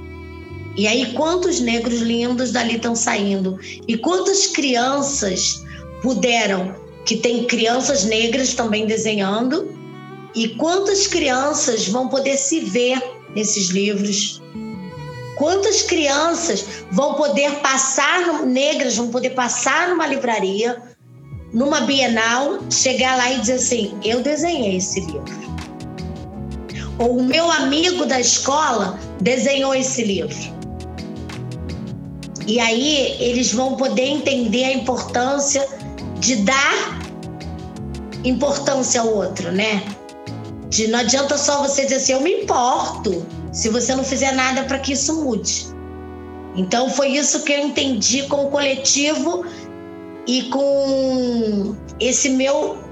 [0.76, 5.64] E aí quantos negros lindos dali estão saindo e quantas crianças
[6.02, 6.76] puderam
[7.06, 9.74] que tem crianças negras também desenhando.
[10.34, 13.02] E quantas crianças vão poder se ver
[13.34, 14.42] nesses livros?
[15.38, 20.82] Quantas crianças vão poder passar, negras vão poder passar numa livraria,
[21.56, 25.46] numa bienal, chegar lá e dizer assim: eu desenhei esse livro.
[27.00, 30.54] Ou o meu amigo da escola desenhou esse livro.
[32.46, 35.66] E aí eles vão poder entender a importância
[36.20, 37.00] de dar
[38.24, 39.82] importância ao outro, né?
[40.70, 44.64] De não adianta só você dizer assim, eu me importo, se você não fizer nada
[44.64, 45.68] para que isso mude.
[46.56, 49.46] Então foi isso que eu entendi com o coletivo
[50.28, 52.84] e com esse meu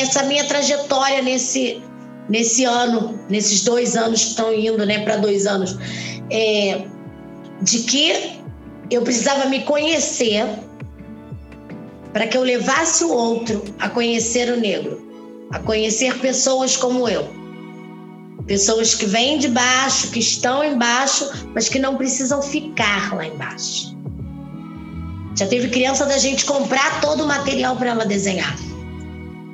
[0.00, 1.82] essa minha trajetória nesse
[2.28, 5.78] nesse ano, nesses dois anos que estão indo, né, para dois anos,
[6.30, 6.84] é,
[7.62, 8.38] de que
[8.90, 10.44] eu precisava me conhecer
[12.12, 15.02] para que eu levasse o outro a conhecer o negro,
[15.52, 17.28] a conhecer pessoas como eu.
[18.46, 23.97] Pessoas que vêm de baixo, que estão embaixo, mas que não precisam ficar lá embaixo.
[25.38, 28.58] Já teve criança da gente comprar todo o material para ela desenhar.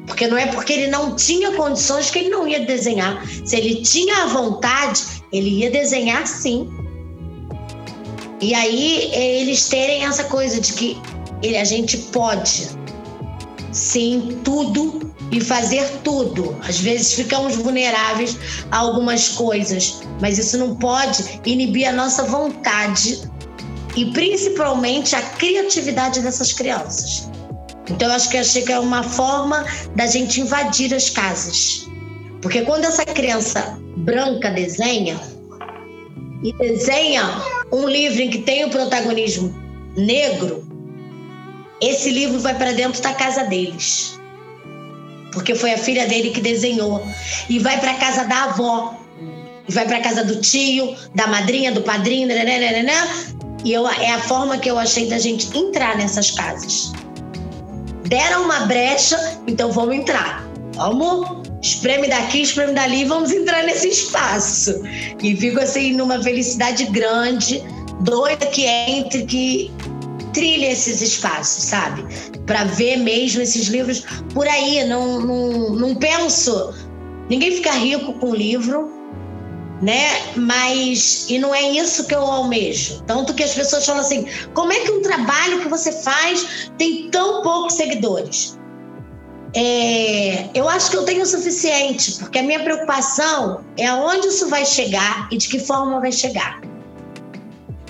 [0.07, 3.23] Porque não é porque ele não tinha condições que ele não ia desenhar.
[3.45, 6.71] Se ele tinha a vontade, ele ia desenhar sim.
[8.41, 10.99] E aí eles terem essa coisa de que
[11.43, 12.69] ele, a gente pode
[13.71, 16.57] sim tudo e fazer tudo.
[16.67, 18.39] Às vezes ficamos vulneráveis
[18.71, 23.34] a algumas coisas, mas isso não pode inibir a nossa vontade
[23.97, 27.29] e principalmente a criatividade dessas crianças.
[27.89, 29.65] Então eu acho que achei que é uma forma
[29.95, 31.87] da gente invadir as casas.
[32.41, 35.19] Porque quando essa criança branca desenha
[36.43, 37.23] e desenha
[37.73, 39.55] um livro em que tem o protagonismo
[39.97, 40.67] negro,
[41.81, 44.19] esse livro vai para dentro da casa deles.
[45.33, 47.07] Porque foi a filha dele que desenhou.
[47.49, 48.95] E vai para casa da avó.
[49.69, 53.34] E vai para casa do tio, da madrinha, do padrinho, né, né, né, né,
[53.65, 56.93] E eu, é a forma que eu achei da gente entrar nessas casas.
[58.07, 60.45] Deram uma brecha, então vamos entrar.
[60.75, 64.83] Vamos, espreme daqui, espreme dali, vamos entrar nesse espaço.
[65.23, 67.65] E fico assim numa felicidade grande,
[68.01, 69.73] doida que entre, que
[70.35, 72.05] trilha esses espaços, sabe?
[72.45, 74.05] Para ver mesmo esses livros
[74.35, 74.85] por aí.
[74.85, 76.75] Não, não, não penso.
[77.31, 78.93] Ninguém fica rico com livro,
[79.83, 80.35] né?
[80.37, 83.03] Mas e não é isso que eu almejo.
[83.07, 87.11] Tanto que as pessoas falam assim: como é que um trabalho que você faz tem
[87.11, 88.59] tão poucos seguidores?
[89.57, 94.49] É, eu acho que eu tenho o suficiente, porque a minha preocupação é aonde isso
[94.49, 96.61] vai chegar e de que forma vai chegar.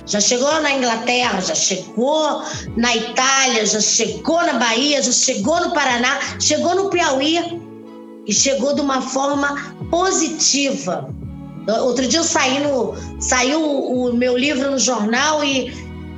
[0.06, 2.42] Já chegou na Inglaterra, já chegou
[2.76, 7.62] na Itália, já chegou na Bahia, já chegou no Paraná, chegou no Piauí
[8.26, 11.08] e chegou de uma forma positiva.
[11.66, 15.72] Outro dia eu saí no, saiu o meu livro no jornal e,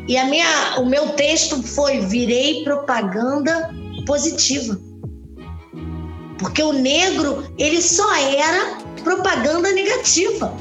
[0.09, 3.71] e a minha, o meu texto foi Virei propaganda
[4.07, 4.79] positiva.
[6.39, 10.53] Porque o negro, ele só era propaganda negativa.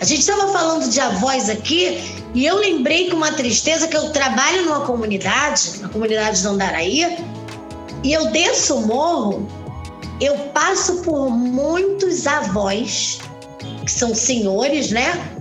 [0.00, 1.98] A gente estava falando de avós aqui
[2.34, 7.16] e eu lembrei com uma tristeza que eu trabalho numa comunidade, na comunidade de Andaraí,
[8.02, 9.48] e eu desço o morro,
[10.20, 13.20] eu passo por muitos avós,
[13.84, 15.34] que são senhores, né?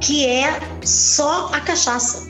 [0.00, 2.28] que é só a cachaça.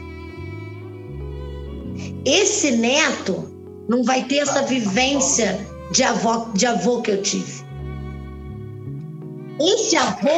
[2.25, 3.51] Esse neto
[3.89, 7.65] não vai ter essa vivência de avó, de avô que eu tive.
[9.61, 10.29] Esse avô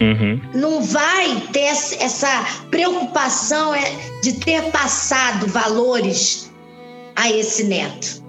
[0.00, 0.40] Uhum.
[0.54, 6.52] não vai ter essa preocupação é, de ter passado valores
[7.16, 8.22] a esse neto.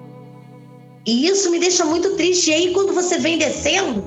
[1.05, 2.51] E isso me deixa muito triste.
[2.51, 4.03] E aí, quando você vem descendo,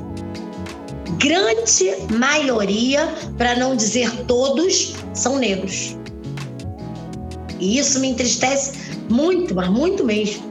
[1.18, 3.06] grande maioria,
[3.38, 5.96] para não dizer todos, são negros.
[7.60, 8.72] E isso me entristece
[9.08, 10.42] muito, mas muito mesmo.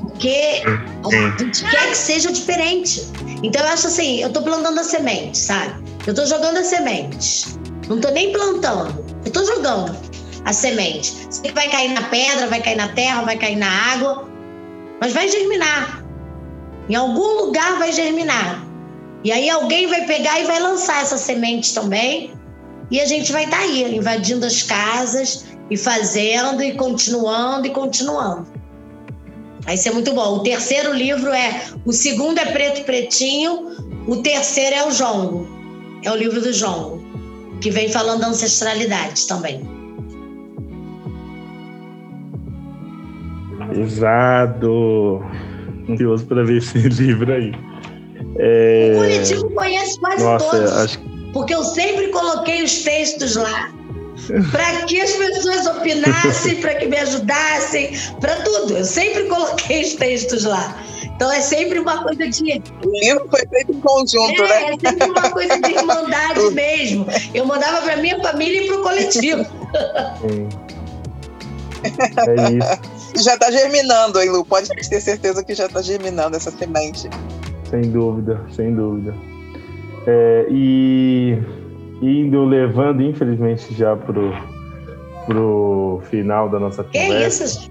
[0.00, 3.02] Porque a gente quer que seja diferente.
[3.42, 5.82] Então eu acho assim, eu tô plantando a semente, sabe?
[6.06, 7.46] Eu tô jogando a semente.
[7.88, 9.04] Não tô nem plantando.
[9.24, 9.96] Eu tô jogando
[10.44, 11.12] a semente.
[11.42, 14.28] Que vai cair na pedra, vai cair na terra, vai cair na água,
[15.02, 16.04] mas vai germinar.
[16.88, 18.64] Em algum lugar vai germinar.
[19.24, 22.32] E aí alguém vai pegar e vai lançar essa semente também.
[22.88, 27.70] E a gente vai estar tá aí, invadindo as casas e fazendo e continuando e
[27.70, 28.46] continuando.
[29.62, 30.36] Vai ser muito bom.
[30.36, 31.64] O terceiro livro é.
[31.84, 35.48] O segundo é Preto Pretinho, o terceiro é o Jongo.
[36.04, 37.02] É o livro do Jongo,
[37.60, 39.81] que vem falando da ancestralidade também.
[43.80, 45.22] Exato.
[45.88, 47.52] Ansioso para ver esse livro aí.
[48.38, 48.92] É...
[48.94, 50.72] O Curitiba conhece quase Nossa, todos.
[50.72, 51.00] acho...
[51.32, 53.72] Porque eu sempre coloquei os textos lá
[54.50, 58.76] para que as pessoas opinassem, para que me ajudassem, para tudo.
[58.76, 60.76] Eu sempre coloquei os textos lá.
[61.02, 62.62] Então é sempre uma coisa de.
[62.84, 64.76] O livro foi feito em conjunto, é, né?
[64.82, 67.06] É sempre uma coisa de irmandade mesmo.
[67.34, 69.44] Eu mandava para minha família e para o coletivo.
[70.20, 70.48] Sim.
[72.28, 72.92] É isso.
[73.16, 74.44] Já está germinando, hein, Lu?
[74.44, 77.08] Pode ter certeza que já está germinando essa semente.
[77.68, 79.14] Sem dúvida, sem dúvida.
[80.06, 81.38] É, e
[82.00, 84.32] indo levando, infelizmente, já pro,
[85.26, 87.44] pro final da nossa que conversa.
[87.44, 87.70] isso?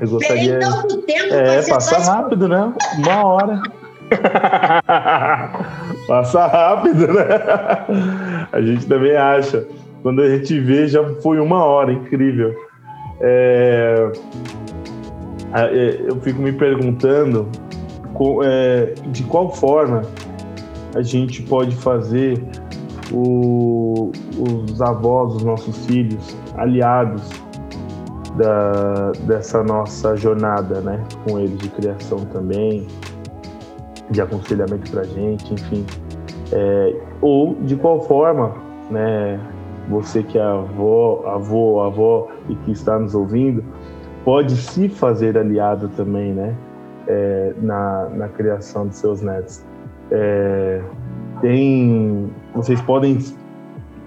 [0.00, 0.58] Eu gostaria.
[0.58, 2.72] tanto tempo É, pra passa ser rápido, né?
[2.98, 3.62] Uma hora.
[6.06, 7.24] passa rápido, né?
[8.52, 9.66] A gente também acha.
[10.02, 12.54] Quando a gente vê, já foi uma hora, incrível.
[13.20, 14.12] É...
[16.06, 17.48] Eu fico me perguntando
[19.08, 20.02] de qual forma
[20.94, 22.42] a gente pode fazer
[23.12, 27.22] o, os avós, os nossos filhos, aliados
[28.36, 31.02] da, dessa nossa jornada, né?
[31.24, 32.86] Com eles de criação também,
[34.10, 35.84] de aconselhamento para gente, enfim.
[36.52, 38.54] É, ou de qual forma,
[38.90, 39.40] né?
[39.88, 43.64] Você que é avó, avô, avó e que está nos ouvindo,
[44.24, 46.54] pode se fazer aliado também, né?
[47.08, 49.64] É, na, na criação de seus netos.
[50.10, 50.82] É,
[51.40, 53.18] tem, vocês podem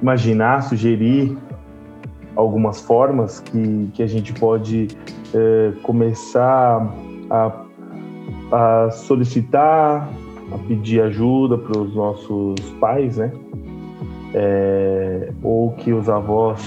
[0.01, 1.37] imaginar, sugerir
[2.35, 4.89] algumas formas que, que a gente pode
[5.33, 6.93] é, começar
[7.29, 7.51] a,
[8.51, 10.09] a solicitar,
[10.51, 13.31] a pedir ajuda para os nossos pais, né?
[14.33, 16.61] É, ou que os avós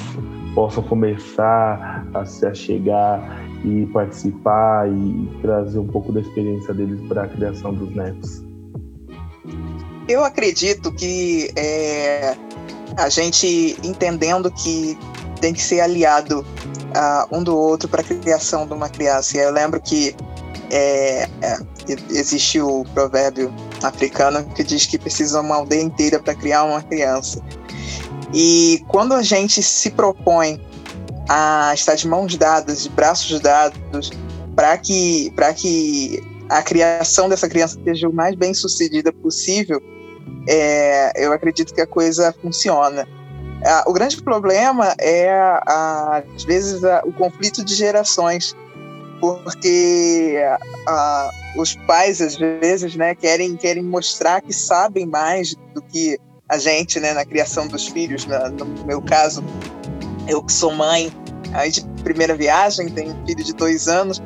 [0.54, 7.24] possam começar a se achegar e participar e trazer um pouco da experiência deles para
[7.24, 8.42] a criação dos netos.
[10.08, 12.36] Eu acredito que é,
[12.96, 14.98] a gente entendendo que
[15.40, 19.38] tem que ser aliado uh, um do outro para a criação de uma criança.
[19.38, 20.14] Eu lembro que
[20.70, 21.58] é, é,
[22.10, 27.42] existe o provérbio africano que diz que precisa uma aldeia inteira para criar uma criança.
[28.32, 30.60] E quando a gente se propõe
[31.28, 34.10] a estar de mãos dadas, de braços dados,
[34.54, 39.82] para que, que a criação dessa criança seja o mais bem sucedida possível,
[40.48, 43.06] é, eu acredito que a coisa funciona.
[43.86, 45.30] o grande problema é,
[45.66, 48.56] às vezes, o conflito de gerações,
[49.20, 50.42] porque
[51.56, 56.18] os pais, às vezes, né, querem, querem mostrar que sabem mais do que
[56.52, 58.26] a gente né, na criação dos filhos.
[58.26, 58.38] Né?
[58.50, 59.42] No meu caso,
[60.28, 61.10] eu que sou mãe
[61.54, 64.22] aí de primeira viagem, tenho um filho de dois anos,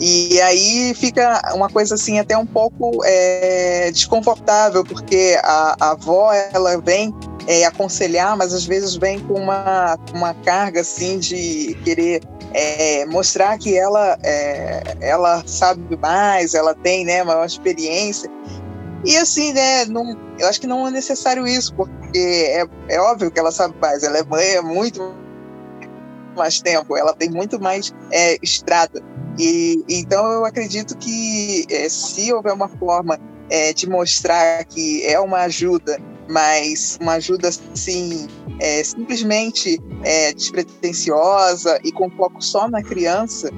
[0.00, 6.32] e aí fica uma coisa assim até um pouco é, desconfortável, porque a, a avó
[6.32, 7.14] ela vem
[7.46, 12.22] é, aconselhar, mas às vezes vem com uma, uma carga assim de querer
[12.52, 18.30] é, mostrar que ela, é, ela sabe mais, ela tem né, maior experiência.
[19.06, 23.30] E assim, né, não, eu acho que não é necessário isso, porque é, é óbvio
[23.30, 25.14] que ela sabe mais, ela é mãe há muito
[26.36, 29.00] mais tempo, ela tem muito mais é, estrada.
[29.38, 33.16] E, então eu acredito que é, se houver uma forma
[33.48, 35.98] é, de mostrar que é uma ajuda
[36.28, 38.26] mas uma ajuda assim
[38.60, 43.50] é, simplesmente é, despretensiosa e com foco só na criança,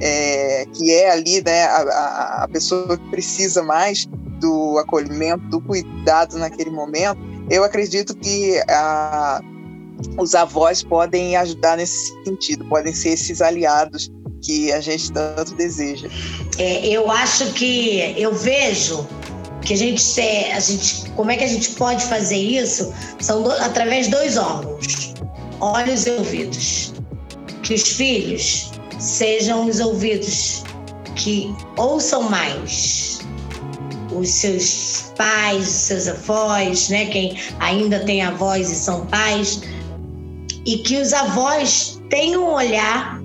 [0.00, 4.06] é, que é ali né, a, a pessoa que precisa mais
[4.40, 7.20] do acolhimento, do cuidado naquele momento,
[7.50, 9.40] eu acredito que a,
[10.18, 14.10] os avós podem ajudar nesse sentido, podem ser esses aliados
[14.42, 16.08] que a gente tanto deseja.
[16.58, 19.06] É, eu acho que eu vejo
[19.62, 20.20] que a gente,
[20.52, 22.92] a gente, como é que a gente pode fazer isso?
[23.18, 25.14] São do, através de dois órgãos,
[25.60, 26.94] olhos e ouvidos.
[27.62, 28.70] Que os filhos
[29.00, 30.62] sejam os ouvidos
[31.16, 33.15] que ouçam mais
[34.18, 37.06] os seus pais, os seus avós, né?
[37.06, 39.62] Quem ainda tem avós e são pais,
[40.64, 43.20] e que os avós tenham um olhar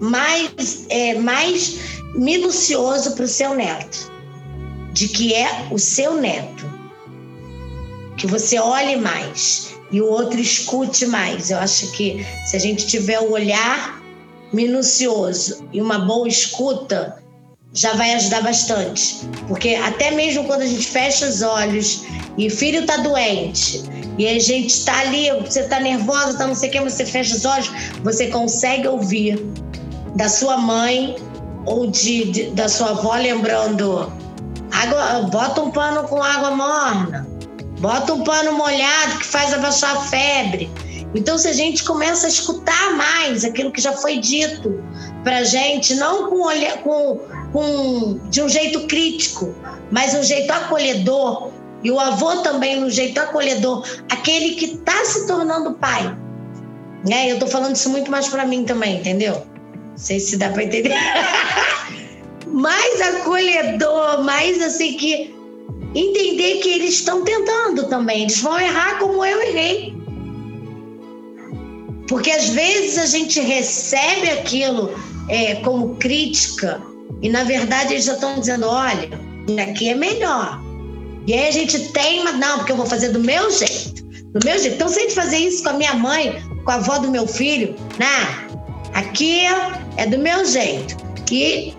[0.00, 1.78] mais, é, mais
[2.14, 4.10] minucioso para o seu neto,
[4.92, 6.70] de que é o seu neto.
[8.16, 11.50] Que você olhe mais e o outro escute mais.
[11.50, 14.00] Eu acho que se a gente tiver um olhar
[14.52, 17.19] minucioso e uma boa escuta,
[17.72, 19.28] já vai ajudar bastante.
[19.48, 22.04] Porque até mesmo quando a gente fecha os olhos
[22.36, 23.82] e o filho está doente
[24.18, 27.34] e a gente está ali, você está nervosa, tá não sei o que, você fecha
[27.34, 27.70] os olhos,
[28.02, 29.38] você consegue ouvir
[30.16, 31.16] da sua mãe
[31.66, 34.12] ou de, de, da sua avó lembrando
[34.72, 37.26] água, bota um pano com água morna,
[37.80, 40.70] bota um pano molhado que faz abaixar a febre.
[41.14, 44.80] Então, se a gente começa a escutar mais aquilo que já foi dito
[45.24, 46.44] para gente, não com,
[46.84, 47.20] com,
[47.52, 49.54] com de um jeito crítico,
[49.90, 51.50] mas um jeito acolhedor,
[51.82, 56.16] e o avô também no jeito acolhedor, aquele que está se tornando pai.
[57.08, 57.30] Né?
[57.30, 59.42] Eu estou falando isso muito mais para mim também, entendeu?
[59.90, 60.92] Não sei se dá para entender.
[62.46, 65.34] mais acolhedor, mais assim que
[65.94, 68.22] entender que eles estão tentando também.
[68.22, 69.94] Eles vão errar como eu errei.
[72.06, 74.92] Porque às vezes a gente recebe aquilo
[75.28, 76.82] é, como crítica
[77.22, 79.08] e na verdade eles já estão dizendo: olha,
[79.62, 80.60] aqui é melhor.
[81.26, 84.04] E aí a gente tem, não, porque eu vou fazer do meu jeito.
[84.04, 84.76] Do meu jeito.
[84.76, 87.26] Então, se a gente fazer isso com a minha mãe, com a avó do meu
[87.26, 88.48] filho, né?
[88.94, 89.42] Aqui
[89.96, 90.96] é do meu jeito.
[91.30, 91.74] E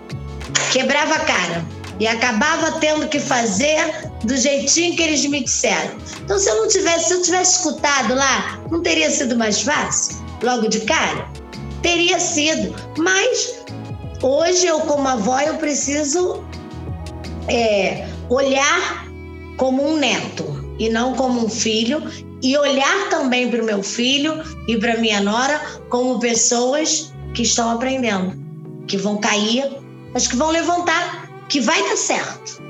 [0.70, 1.64] quebrava a cara.
[1.98, 5.96] E acabava tendo que fazer do jeitinho que eles me disseram.
[6.24, 10.16] Então, se eu não tivesse, se eu tivesse escutado lá, não teria sido mais fácil?
[10.42, 11.28] Logo de cara?
[11.82, 12.74] Teria sido.
[12.96, 13.61] Mas
[14.22, 16.42] hoje eu, como avó, eu preciso
[17.48, 19.06] é, olhar
[19.56, 20.44] como um neto
[20.78, 22.02] e não como um filho
[22.42, 27.70] e olhar também para o meu filho e para minha nora como pessoas que estão
[27.70, 28.36] aprendendo,
[28.86, 29.64] que vão cair,
[30.12, 32.62] mas que vão levantar, que vai dar certo.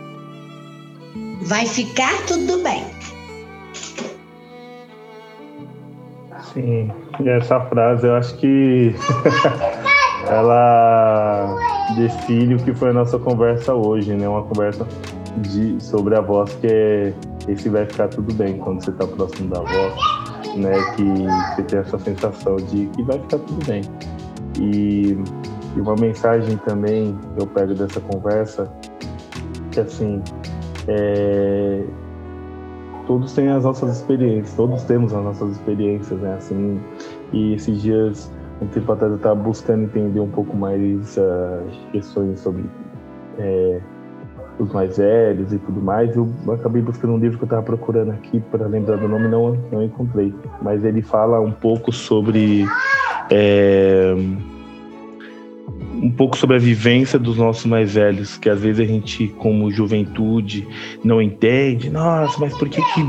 [1.43, 2.85] Vai ficar tudo bem.
[6.53, 6.93] Sim,
[7.25, 8.95] e essa frase eu acho que
[10.29, 11.57] ela
[11.97, 14.29] define o que foi a nossa conversa hoje, né?
[14.29, 14.87] Uma conversa
[15.39, 17.15] de, sobre a voz que é
[17.49, 19.95] esse vai ficar tudo bem quando você está próximo da voz,
[20.57, 20.73] né?
[20.97, 21.05] Que
[21.55, 23.83] você tem essa sensação de que vai ficar tudo bem.
[24.61, 25.17] E,
[25.77, 28.71] e uma mensagem também eu pego dessa conversa
[29.71, 30.23] que assim
[30.87, 31.85] é,
[33.07, 36.35] todos têm as nossas experiências, todos temos as nossas experiências, né?
[36.35, 36.81] Assim,
[37.33, 38.31] e esses dias,
[38.63, 42.65] um tempo atrás, eu estava buscando entender um pouco mais uh, questões sobre
[43.39, 43.81] é,
[44.59, 46.15] os mais velhos e tudo mais.
[46.17, 49.57] Eu acabei buscando um livro que eu estava procurando aqui para lembrar do nome, não,
[49.71, 50.33] não encontrei.
[50.61, 52.65] Mas ele fala um pouco sobre.
[53.31, 54.15] É,
[56.03, 59.71] um pouco sobre a vivência dos nossos mais velhos, que às vezes a gente, como
[59.71, 60.67] juventude,
[61.05, 61.89] não entende.
[61.89, 63.01] Nossa, mas por que, que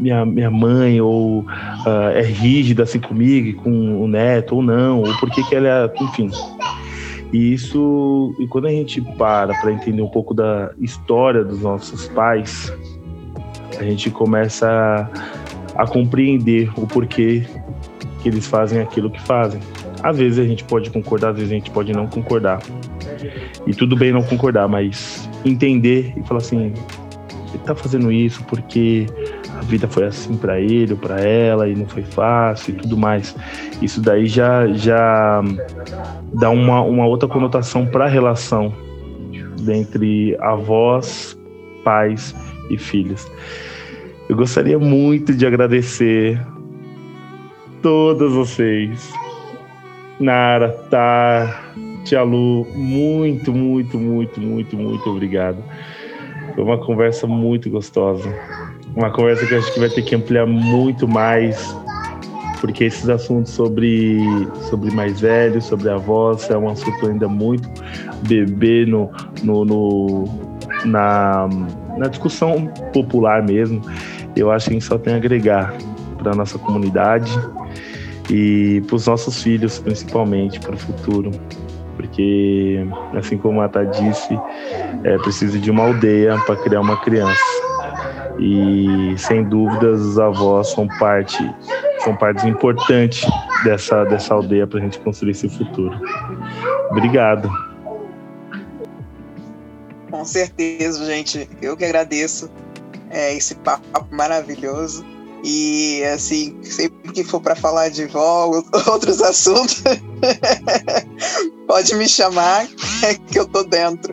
[0.00, 5.02] minha, minha mãe ou uh, é rígida assim comigo, com o neto, ou não?
[5.02, 6.02] Ou por que, que ela é.
[6.02, 6.30] Enfim.
[7.32, 12.08] E isso, e quando a gente para para entender um pouco da história dos nossos
[12.08, 12.72] pais,
[13.78, 14.66] a gente começa
[15.76, 17.44] a, a compreender o porquê
[18.22, 19.60] que eles fazem aquilo que fazem.
[20.06, 22.62] Às vezes a gente pode concordar, às vezes a gente pode não concordar.
[23.66, 26.72] E tudo bem não concordar, mas entender e falar assim:
[27.52, 29.06] ele tá fazendo isso porque
[29.58, 32.96] a vida foi assim para ele ou para ela e não foi fácil e tudo
[32.96, 33.34] mais.
[33.82, 35.42] Isso daí já já
[36.34, 38.72] dá uma, uma outra conotação para a relação
[39.68, 41.36] entre avós,
[41.82, 42.32] pais
[42.70, 43.28] e filhos.
[44.28, 46.40] Eu gostaria muito de agradecer
[47.82, 49.12] todas vocês
[50.18, 51.62] Nara, tá,
[52.04, 55.58] Tia Lu, muito, muito, muito, muito, muito obrigado.
[56.54, 58.28] Foi uma conversa muito gostosa.
[58.94, 61.76] uma conversa que acho que vai ter que ampliar muito mais,
[62.60, 64.20] porque esses assuntos sobre,
[64.70, 67.68] sobre mais velhos, sobre avós, é um assunto ainda muito
[68.26, 69.10] bebê no,
[69.42, 70.24] no, no
[70.86, 71.46] na,
[71.98, 73.82] na discussão popular mesmo.
[74.34, 75.74] Eu acho que a gente só tem a agregar
[76.18, 77.30] para nossa comunidade
[78.30, 81.30] e para os nossos filhos, principalmente, para o futuro.
[81.96, 84.38] Porque, assim como a Tata disse,
[85.02, 87.40] é preciso de uma aldeia para criar uma criança.
[88.38, 91.38] E, sem dúvidas, os avós são parte,
[92.00, 93.26] são partes importantes
[93.64, 95.98] dessa, dessa aldeia para a gente construir esse futuro.
[96.90, 97.50] Obrigado.
[100.10, 101.48] Com certeza, gente.
[101.62, 102.50] Eu que agradeço
[103.10, 105.04] é, esse papo maravilhoso.
[105.48, 108.50] E assim, sempre que for para falar de vó,
[108.90, 109.80] outros assuntos,
[111.68, 112.66] pode me chamar
[113.30, 114.12] que eu tô dentro.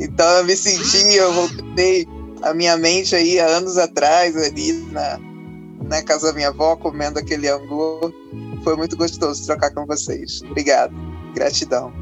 [0.00, 2.04] Então eu me senti, eu voltei
[2.42, 5.20] a minha mente aí há anos atrás, ali na,
[5.84, 8.12] na casa da minha avó, comendo aquele angu.
[8.64, 10.42] Foi muito gostoso trocar com vocês.
[10.50, 10.92] Obrigado.
[11.32, 11.92] Gratidão.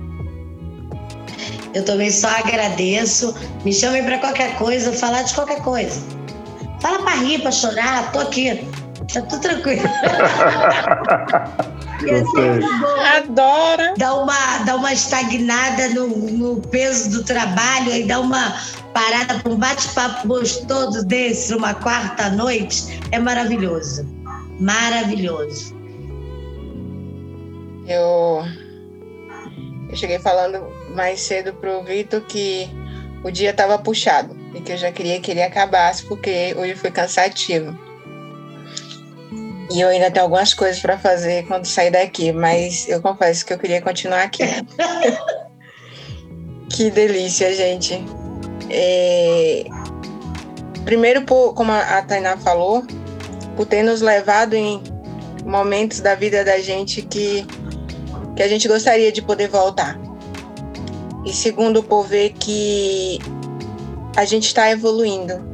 [1.74, 3.34] Eu também só agradeço.
[3.62, 6.00] Me chamem para qualquer coisa, falar de qualquer coisa.
[6.80, 8.66] Fala para rir, para chorar, tô aqui.
[9.12, 9.82] Tá tudo tranquilo.
[13.16, 13.94] Adora.
[13.98, 18.54] Dá uma, dá uma estagnada no, no peso do trabalho e dá uma
[18.94, 23.00] parada para um bate-papo gostoso desse, uma quarta noite.
[23.12, 24.06] É maravilhoso.
[24.58, 25.74] Maravilhoso.
[27.86, 28.44] Eu,
[29.90, 32.70] eu cheguei falando mais cedo pro Vitor que
[33.22, 36.90] o dia estava puxado e que eu já queria que ele acabasse porque hoje foi
[36.90, 37.78] cansativo.
[39.72, 43.52] E eu ainda tenho algumas coisas para fazer quando sair daqui, mas eu confesso que
[43.52, 44.42] eu queria continuar aqui.
[46.74, 48.04] que delícia, gente.
[48.68, 49.64] É...
[50.84, 52.84] Primeiro, por, como a Tainá falou,
[53.54, 54.82] por ter nos levado em
[55.44, 57.46] momentos da vida da gente que,
[58.34, 60.00] que a gente gostaria de poder voltar.
[61.24, 63.20] E segundo, por ver que
[64.16, 65.44] a gente está evoluindo,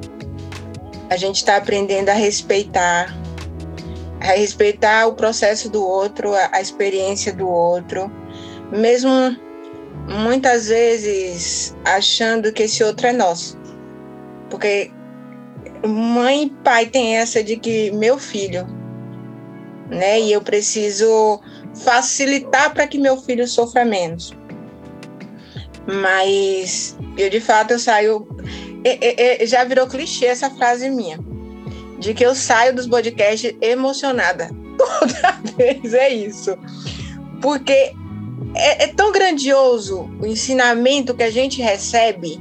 [1.10, 3.14] a gente está aprendendo a respeitar
[4.20, 8.10] a respeitar o processo do outro, a, experiência do outro,
[8.72, 9.10] mesmo
[10.08, 13.58] muitas vezes achando que esse outro é nosso.
[14.50, 14.90] Porque
[15.86, 18.66] mãe e pai têm essa de que meu filho,
[19.88, 20.20] né?
[20.20, 21.40] E eu preciso
[21.84, 24.32] facilitar para que meu filho sofra menos.
[25.86, 28.26] Mas eu de fato eu saio.
[29.46, 31.18] já virou clichê essa frase minha
[31.98, 34.50] de que eu saio dos podcasts emocionada.
[34.76, 36.56] Toda vez é isso.
[37.40, 37.92] Porque
[38.54, 42.40] é, é tão grandioso o ensinamento que a gente recebe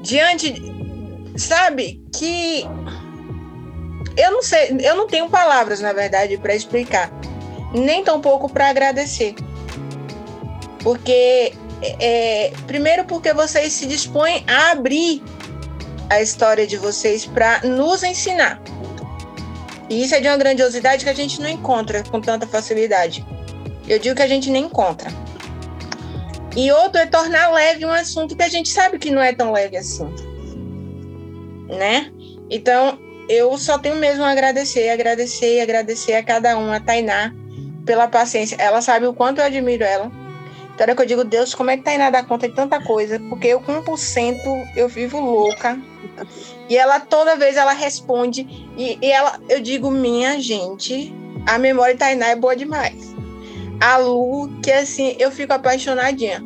[0.00, 0.54] diante,
[1.36, 2.64] sabe, que
[4.16, 7.10] eu não sei, eu não tenho palavras, na verdade, para explicar,
[7.72, 9.34] nem tampouco para agradecer.
[10.84, 11.54] Porque,
[11.98, 15.22] é, primeiro, porque vocês se dispõem a abrir
[16.10, 18.60] a história de vocês para nos ensinar.
[19.88, 23.24] E isso é de uma grandiosidade que a gente não encontra com tanta facilidade.
[23.88, 25.10] Eu digo que a gente nem encontra.
[26.54, 29.52] E outro é tornar leve um assunto que a gente sabe que não é tão
[29.52, 30.06] leve assim.
[31.66, 32.12] Né?
[32.50, 37.34] Então, eu só tenho mesmo a agradecer, agradecer, agradecer a cada um, a Tainá,
[37.86, 38.56] pela paciência.
[38.58, 40.23] Ela sabe o quanto eu admiro ela
[40.74, 43.20] então é que eu digo, Deus, como é que Tainá dá conta de tanta coisa?
[43.28, 44.36] Porque eu com 1%
[44.76, 45.78] eu vivo louca.
[46.68, 48.46] E ela toda vez ela responde
[48.76, 51.14] e, e ela, eu digo, minha gente,
[51.46, 53.14] a memória de Tainá é boa demais.
[53.80, 56.42] A Lu, que assim, eu fico apaixonadinha.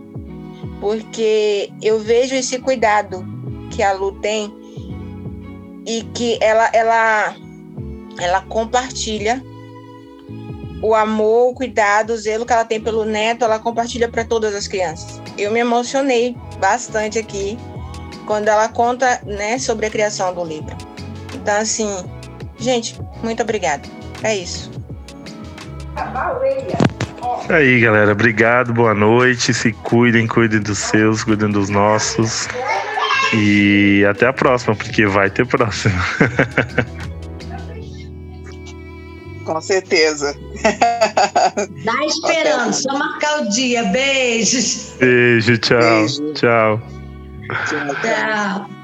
[0.80, 3.26] Porque eu vejo esse cuidado
[3.70, 4.52] que a Lu tem
[5.86, 7.34] e que ela ela
[8.20, 9.42] ela compartilha
[10.82, 14.54] o amor, o cuidado, o zelo que ela tem pelo neto, ela compartilha para todas
[14.54, 15.20] as crianças.
[15.36, 17.58] Eu me emocionei bastante aqui
[18.26, 20.76] quando ela conta, né, sobre a criação do livro.
[21.34, 21.88] Então, assim,
[22.58, 23.88] gente, muito obrigada.
[24.22, 24.70] É isso.
[27.48, 28.12] É aí, galera.
[28.12, 29.54] Obrigado, boa noite.
[29.54, 32.46] Se cuidem, cuidem dos seus, cuidem dos nossos.
[33.32, 35.98] E até a próxima, porque vai ter próxima.
[39.48, 40.36] Com certeza.
[41.82, 43.82] Dá esperando, só marcar o dia.
[43.84, 44.92] Beijos.
[45.00, 45.80] Beijo, tchau.
[45.80, 46.34] Beijo.
[46.34, 46.82] Tchau.
[47.66, 47.94] Tchau.
[48.02, 48.77] tchau.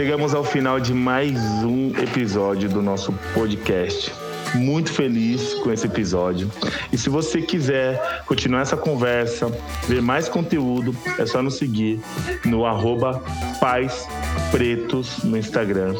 [0.00, 4.10] Chegamos ao final de mais um episódio do nosso podcast.
[4.54, 6.50] Muito feliz com esse episódio.
[6.90, 9.52] E se você quiser continuar essa conversa,
[9.86, 12.00] ver mais conteúdo, é só nos seguir
[12.46, 13.22] no arroba
[13.60, 14.08] Pais
[14.50, 15.94] Pretos no Instagram.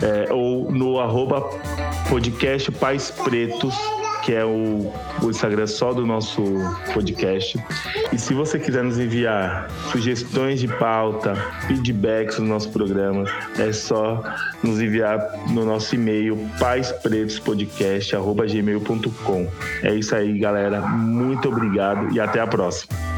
[0.00, 1.40] É, ou no arroba
[2.08, 3.74] podcast Pais Pretos,
[4.22, 4.92] que é o,
[5.22, 6.42] o Instagram só do nosso
[6.92, 7.58] podcast.
[8.12, 11.34] E se você quiser nos enviar sugestões de pauta,
[11.66, 13.24] feedbacks no nosso programa,
[13.58, 14.22] é só
[14.62, 15.18] nos enviar
[15.50, 19.48] no nosso e-mail paispretospodcast.gmail.com.
[19.82, 20.80] É isso aí, galera.
[20.80, 23.11] Muito obrigado e até a próxima.